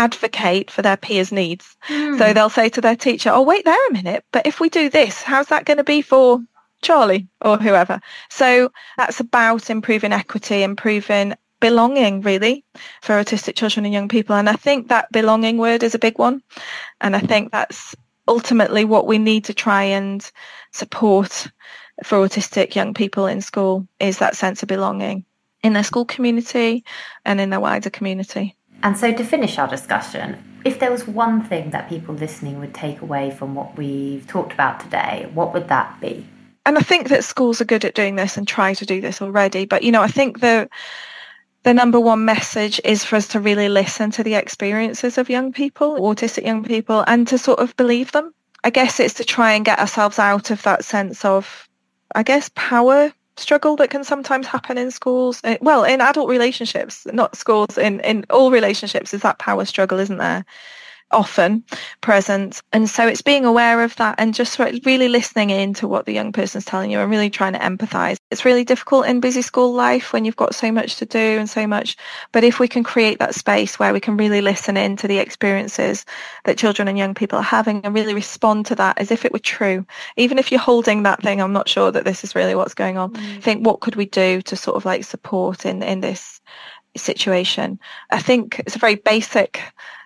advocate 0.00 0.70
for 0.70 0.80
their 0.82 0.96
peers' 0.96 1.30
needs. 1.30 1.76
Mm. 1.88 2.18
So 2.18 2.32
they'll 2.32 2.48
say 2.48 2.70
to 2.70 2.80
their 2.80 2.96
teacher, 2.96 3.30
oh, 3.30 3.42
wait 3.42 3.64
there 3.66 3.88
a 3.88 3.92
minute, 3.92 4.24
but 4.32 4.46
if 4.46 4.58
we 4.58 4.70
do 4.70 4.88
this, 4.88 5.22
how's 5.22 5.48
that 5.48 5.66
going 5.66 5.76
to 5.76 5.84
be 5.84 6.00
for 6.00 6.40
Charlie 6.80 7.28
or 7.42 7.58
whoever? 7.58 8.00
So 8.30 8.72
that's 8.96 9.20
about 9.20 9.68
improving 9.68 10.12
equity, 10.12 10.62
improving 10.62 11.34
belonging 11.60 12.22
really 12.22 12.64
for 13.02 13.22
autistic 13.22 13.54
children 13.54 13.84
and 13.84 13.92
young 13.92 14.08
people. 14.08 14.34
And 14.34 14.48
I 14.48 14.54
think 14.54 14.88
that 14.88 15.12
belonging 15.12 15.58
word 15.58 15.82
is 15.82 15.94
a 15.94 15.98
big 15.98 16.18
one. 16.18 16.42
And 17.02 17.14
I 17.14 17.20
think 17.20 17.52
that's 17.52 17.94
ultimately 18.26 18.86
what 18.86 19.06
we 19.06 19.18
need 19.18 19.44
to 19.44 19.54
try 19.54 19.82
and 19.82 20.28
support 20.72 21.48
for 22.02 22.26
autistic 22.26 22.74
young 22.74 22.94
people 22.94 23.26
in 23.26 23.42
school 23.42 23.86
is 23.98 24.18
that 24.18 24.36
sense 24.36 24.62
of 24.62 24.68
belonging 24.68 25.26
in 25.62 25.74
their 25.74 25.84
school 25.84 26.06
community 26.06 26.82
and 27.26 27.38
in 27.40 27.50
their 27.50 27.60
wider 27.60 27.90
community. 27.90 28.56
And 28.82 28.96
so, 28.96 29.12
to 29.12 29.24
finish 29.24 29.58
our 29.58 29.68
discussion, 29.68 30.42
if 30.64 30.78
there 30.78 30.90
was 30.90 31.06
one 31.06 31.42
thing 31.42 31.70
that 31.70 31.88
people 31.88 32.14
listening 32.14 32.60
would 32.60 32.74
take 32.74 33.00
away 33.02 33.30
from 33.30 33.54
what 33.54 33.76
we've 33.76 34.26
talked 34.26 34.52
about 34.52 34.80
today, 34.80 35.28
what 35.34 35.52
would 35.52 35.68
that 35.68 36.00
be? 36.00 36.26
And 36.66 36.78
I 36.78 36.82
think 36.82 37.08
that 37.08 37.24
schools 37.24 37.60
are 37.60 37.66
good 37.66 37.84
at 37.84 37.94
doing 37.94 38.16
this 38.16 38.36
and 38.36 38.46
try 38.46 38.74
to 38.74 38.86
do 38.86 39.00
this 39.00 39.22
already. 39.22 39.64
But, 39.64 39.82
you 39.82 39.92
know, 39.92 40.02
I 40.02 40.08
think 40.08 40.40
the 40.40 40.68
the 41.62 41.74
number 41.74 42.00
one 42.00 42.24
message 42.24 42.80
is 42.84 43.04
for 43.04 43.16
us 43.16 43.28
to 43.28 43.40
really 43.40 43.68
listen 43.68 44.10
to 44.12 44.22
the 44.22 44.34
experiences 44.34 45.18
of 45.18 45.28
young 45.28 45.52
people, 45.52 45.96
autistic 46.00 46.46
young 46.46 46.64
people, 46.64 47.04
and 47.06 47.28
to 47.28 47.36
sort 47.36 47.58
of 47.58 47.76
believe 47.76 48.12
them. 48.12 48.32
I 48.64 48.70
guess 48.70 48.98
it's 48.98 49.14
to 49.14 49.24
try 49.24 49.52
and 49.52 49.64
get 49.64 49.78
ourselves 49.78 50.18
out 50.18 50.50
of 50.50 50.62
that 50.62 50.84
sense 50.84 51.24
of, 51.24 51.68
I 52.14 52.22
guess, 52.22 52.50
power 52.54 53.12
struggle 53.40 53.76
that 53.76 53.90
can 53.90 54.04
sometimes 54.04 54.46
happen 54.46 54.78
in 54.78 54.90
schools. 54.90 55.40
Eh, 55.44 55.58
well, 55.60 55.84
in 55.84 56.00
adult 56.00 56.28
relationships, 56.28 57.06
not 57.12 57.36
schools, 57.36 57.78
in, 57.78 58.00
in 58.00 58.24
all 58.30 58.50
relationships 58.50 59.12
is 59.14 59.22
that 59.22 59.38
power 59.38 59.64
struggle, 59.64 59.98
isn't 59.98 60.18
there? 60.18 60.44
Often 61.12 61.64
present. 62.00 62.60
And 62.72 62.88
so 62.88 63.06
it's 63.06 63.22
being 63.22 63.44
aware 63.44 63.82
of 63.82 63.96
that 63.96 64.14
and 64.18 64.34
just 64.34 64.58
really 64.58 65.08
listening 65.08 65.50
in 65.50 65.74
to 65.74 65.88
what 65.88 66.06
the 66.06 66.12
young 66.12 66.32
person's 66.32 66.64
telling 66.64 66.90
you 66.90 67.00
and 67.00 67.10
really 67.10 67.30
trying 67.30 67.52
to 67.54 67.58
empathize. 67.58 68.16
It's 68.30 68.44
really 68.44 68.64
difficult 68.64 69.06
in 69.06 69.20
busy 69.20 69.42
school 69.42 69.72
life 69.72 70.12
when 70.12 70.24
you've 70.24 70.36
got 70.36 70.54
so 70.54 70.70
much 70.70 70.96
to 70.96 71.06
do 71.06 71.18
and 71.18 71.48
so 71.48 71.66
much. 71.66 71.96
But 72.32 72.44
if 72.44 72.60
we 72.60 72.68
can 72.68 72.84
create 72.84 73.18
that 73.18 73.34
space 73.34 73.78
where 73.78 73.92
we 73.92 74.00
can 74.00 74.16
really 74.16 74.40
listen 74.40 74.76
in 74.76 74.96
to 74.96 75.08
the 75.08 75.18
experiences 75.18 76.04
that 76.44 76.58
children 76.58 76.88
and 76.88 76.98
young 76.98 77.14
people 77.14 77.38
are 77.38 77.42
having 77.42 77.84
and 77.84 77.94
really 77.94 78.14
respond 78.14 78.66
to 78.66 78.74
that 78.76 78.98
as 78.98 79.10
if 79.10 79.24
it 79.24 79.32
were 79.32 79.38
true, 79.38 79.84
even 80.16 80.38
if 80.38 80.50
you're 80.50 80.60
holding 80.60 81.02
that 81.02 81.22
thing, 81.22 81.40
I'm 81.40 81.52
not 81.52 81.68
sure 81.68 81.90
that 81.90 82.04
this 82.04 82.24
is 82.24 82.34
really 82.34 82.54
what's 82.54 82.74
going 82.74 82.98
on. 82.98 83.12
Mm. 83.12 83.42
Think 83.42 83.66
what 83.66 83.80
could 83.80 83.96
we 83.96 84.06
do 84.06 84.42
to 84.42 84.56
sort 84.56 84.76
of 84.76 84.84
like 84.84 85.04
support 85.04 85.66
in, 85.66 85.82
in 85.82 86.00
this 86.00 86.40
situation? 86.96 87.78
I 88.10 88.20
think 88.20 88.60
it's 88.60 88.76
a 88.76 88.80
very 88.80 88.96
basic 88.96 89.60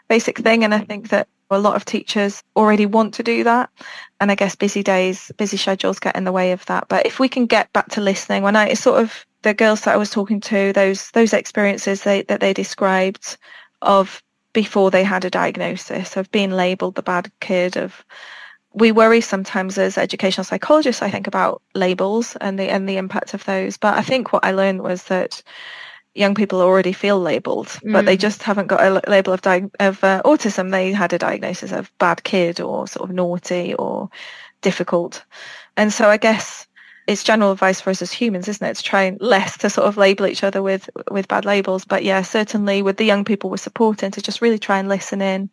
basic 0.08 0.38
thing. 0.38 0.64
And 0.64 0.74
I 0.74 0.80
think 0.80 1.08
that 1.10 1.28
a 1.50 1.58
lot 1.58 1.76
of 1.76 1.84
teachers 1.84 2.42
already 2.56 2.86
want 2.86 3.14
to 3.14 3.22
do 3.22 3.44
that. 3.44 3.70
And 4.20 4.30
I 4.30 4.34
guess 4.34 4.56
busy 4.56 4.82
days, 4.82 5.30
busy 5.36 5.56
schedules 5.56 5.98
get 5.98 6.16
in 6.16 6.24
the 6.24 6.32
way 6.32 6.52
of 6.52 6.64
that. 6.66 6.88
But 6.88 7.06
if 7.06 7.18
we 7.18 7.28
can 7.28 7.46
get 7.46 7.72
back 7.72 7.88
to 7.90 8.00
listening, 8.00 8.42
when 8.42 8.56
I 8.56 8.74
sort 8.74 9.00
of 9.00 9.26
the 9.42 9.54
girls 9.54 9.82
that 9.82 9.94
I 9.94 9.98
was 9.98 10.10
talking 10.10 10.40
to, 10.40 10.72
those 10.72 11.10
those 11.10 11.32
experiences 11.32 12.02
they, 12.02 12.22
that 12.22 12.40
they 12.40 12.52
described 12.52 13.36
of 13.82 14.22
before 14.52 14.90
they 14.90 15.04
had 15.04 15.24
a 15.24 15.30
diagnosis, 15.30 16.16
of 16.16 16.30
being 16.30 16.50
labelled 16.50 16.94
the 16.94 17.02
bad 17.02 17.30
kid, 17.40 17.76
of 17.76 18.04
we 18.72 18.90
worry 18.90 19.20
sometimes 19.20 19.78
as 19.78 19.98
educational 19.98 20.44
psychologists, 20.44 21.02
I 21.02 21.10
think 21.10 21.26
about 21.26 21.62
labels 21.74 22.36
and 22.40 22.58
the 22.58 22.70
and 22.70 22.88
the 22.88 22.96
impact 22.96 23.34
of 23.34 23.44
those. 23.44 23.76
But 23.76 23.94
I 23.98 24.02
think 24.02 24.32
what 24.32 24.44
I 24.44 24.52
learned 24.52 24.82
was 24.82 25.04
that 25.04 25.42
young 26.14 26.34
people 26.34 26.60
already 26.60 26.92
feel 26.92 27.20
labelled, 27.20 27.68
mm. 27.68 27.92
but 27.92 28.06
they 28.06 28.16
mm. 28.16 28.20
just 28.20 28.42
haven't 28.42 28.68
got 28.68 28.82
a 28.82 29.10
label 29.10 29.32
of, 29.32 29.42
di- 29.42 29.70
of 29.80 30.02
uh, 30.04 30.22
autism. 30.24 30.70
They 30.70 30.92
had 30.92 31.12
a 31.12 31.18
diagnosis 31.18 31.72
of 31.72 31.90
bad 31.98 32.22
kid 32.24 32.60
or 32.60 32.86
sort 32.86 33.08
of 33.08 33.14
naughty 33.14 33.74
or 33.74 34.08
difficult. 34.62 35.24
And 35.76 35.92
so 35.92 36.08
I 36.08 36.16
guess 36.16 36.66
it's 37.06 37.24
general 37.24 37.52
advice 37.52 37.80
for 37.80 37.90
us 37.90 38.00
as 38.00 38.12
humans, 38.12 38.48
isn't 38.48 38.66
it? 38.66 38.76
To 38.76 38.82
try 38.82 39.16
less 39.20 39.58
to 39.58 39.70
sort 39.70 39.88
of 39.88 39.96
label 39.96 40.26
each 40.26 40.44
other 40.44 40.62
with, 40.62 40.88
with 41.10 41.28
bad 41.28 41.44
labels. 41.44 41.84
But 41.84 42.04
yeah, 42.04 42.22
certainly 42.22 42.82
with 42.82 42.96
the 42.96 43.04
young 43.04 43.24
people 43.24 43.50
we're 43.50 43.56
supporting 43.56 44.10
to 44.12 44.22
just 44.22 44.40
really 44.40 44.58
try 44.58 44.78
and 44.78 44.88
listen 44.88 45.20
in 45.20 45.50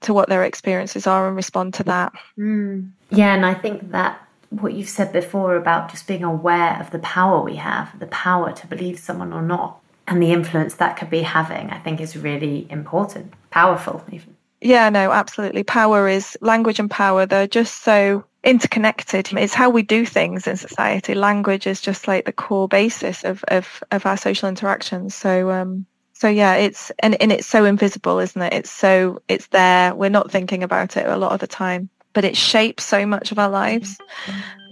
to 0.00 0.14
what 0.14 0.28
their 0.28 0.44
experiences 0.44 1.06
are 1.06 1.26
and 1.26 1.36
respond 1.36 1.74
to 1.74 1.84
that. 1.84 2.12
Mm. 2.38 2.90
Yeah, 3.10 3.34
and 3.34 3.46
I 3.46 3.54
think 3.54 3.90
that 3.92 4.23
what 4.50 4.74
you've 4.74 4.88
said 4.88 5.12
before 5.12 5.56
about 5.56 5.90
just 5.90 6.06
being 6.06 6.24
aware 6.24 6.80
of 6.80 6.90
the 6.90 6.98
power 7.00 7.40
we 7.42 7.56
have, 7.56 7.98
the 7.98 8.06
power 8.06 8.52
to 8.52 8.66
believe 8.66 8.98
someone 8.98 9.32
or 9.32 9.42
not, 9.42 9.80
and 10.06 10.22
the 10.22 10.32
influence 10.32 10.74
that 10.74 10.96
could 10.96 11.10
be 11.10 11.22
having, 11.22 11.70
I 11.70 11.78
think 11.78 12.00
is 12.00 12.16
really 12.16 12.66
important, 12.70 13.32
powerful 13.50 14.04
even. 14.12 14.36
Yeah, 14.60 14.88
no, 14.88 15.12
absolutely. 15.12 15.62
Power 15.62 16.08
is 16.08 16.38
language 16.40 16.78
and 16.78 16.90
power. 16.90 17.26
They're 17.26 17.46
just 17.46 17.82
so 17.82 18.24
interconnected. 18.42 19.30
It's 19.32 19.54
how 19.54 19.70
we 19.70 19.82
do 19.82 20.06
things 20.06 20.46
in 20.46 20.56
society. 20.56 21.14
Language 21.14 21.66
is 21.66 21.80
just 21.80 22.08
like 22.08 22.24
the 22.24 22.32
core 22.32 22.68
basis 22.68 23.24
of, 23.24 23.44
of, 23.48 23.82
of 23.90 24.06
our 24.06 24.16
social 24.16 24.48
interactions. 24.48 25.14
So, 25.14 25.50
um, 25.50 25.86
so 26.12 26.28
yeah, 26.28 26.54
it's, 26.54 26.90
and, 27.00 27.20
and 27.20 27.32
it's 27.32 27.46
so 27.46 27.64
invisible, 27.64 28.18
isn't 28.20 28.40
it? 28.40 28.54
It's 28.54 28.70
so, 28.70 29.22
it's 29.28 29.48
there. 29.48 29.94
We're 29.94 30.08
not 30.10 30.30
thinking 30.30 30.62
about 30.62 30.96
it 30.96 31.06
a 31.06 31.16
lot 31.16 31.32
of 31.32 31.40
the 31.40 31.46
time 31.46 31.90
but 32.14 32.24
it 32.24 32.36
shapes 32.36 32.84
so 32.84 33.04
much 33.04 33.32
of 33.32 33.38
our 33.38 33.50
lives. 33.50 33.98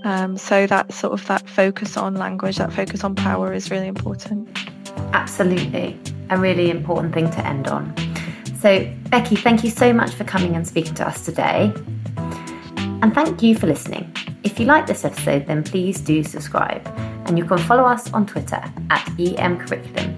Um, 0.04 0.36
so 0.36 0.66
that 0.66 0.92
sort 0.92 1.12
of 1.12 1.26
that 1.26 1.48
focus 1.48 1.96
on 1.96 2.14
language, 2.14 2.56
that 2.56 2.72
focus 2.72 3.04
on 3.04 3.14
power 3.14 3.52
is 3.52 3.70
really 3.70 3.86
important. 3.86 4.48
Absolutely. 5.12 5.98
A 6.30 6.38
really 6.38 6.70
important 6.70 7.14
thing 7.14 7.30
to 7.30 7.46
end 7.46 7.68
on. 7.68 7.94
So, 8.60 8.88
Becky, 9.10 9.36
thank 9.36 9.64
you 9.64 9.70
so 9.70 9.92
much 9.92 10.12
for 10.12 10.24
coming 10.24 10.56
and 10.56 10.66
speaking 10.66 10.94
to 10.94 11.06
us 11.06 11.24
today. 11.24 11.72
And 13.02 13.12
thank 13.12 13.42
you 13.42 13.56
for 13.56 13.66
listening. 13.66 14.14
If 14.44 14.58
you 14.58 14.66
like 14.66 14.86
this 14.86 15.04
episode, 15.04 15.46
then 15.46 15.64
please 15.64 16.00
do 16.00 16.22
subscribe. 16.22 16.86
And 17.26 17.36
you 17.38 17.44
can 17.44 17.58
follow 17.58 17.84
us 17.84 18.12
on 18.12 18.26
Twitter 18.26 18.62
at 18.90 19.04
emcurriculum. 19.16 20.16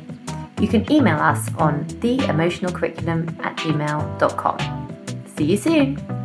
You 0.60 0.68
can 0.68 0.90
email 0.90 1.18
us 1.18 1.48
on 1.56 1.84
theemotionalcurriculum 1.86 3.38
at 3.44 3.56
gmail.com. 3.56 5.24
See 5.36 5.44
you 5.44 5.56
soon. 5.56 6.23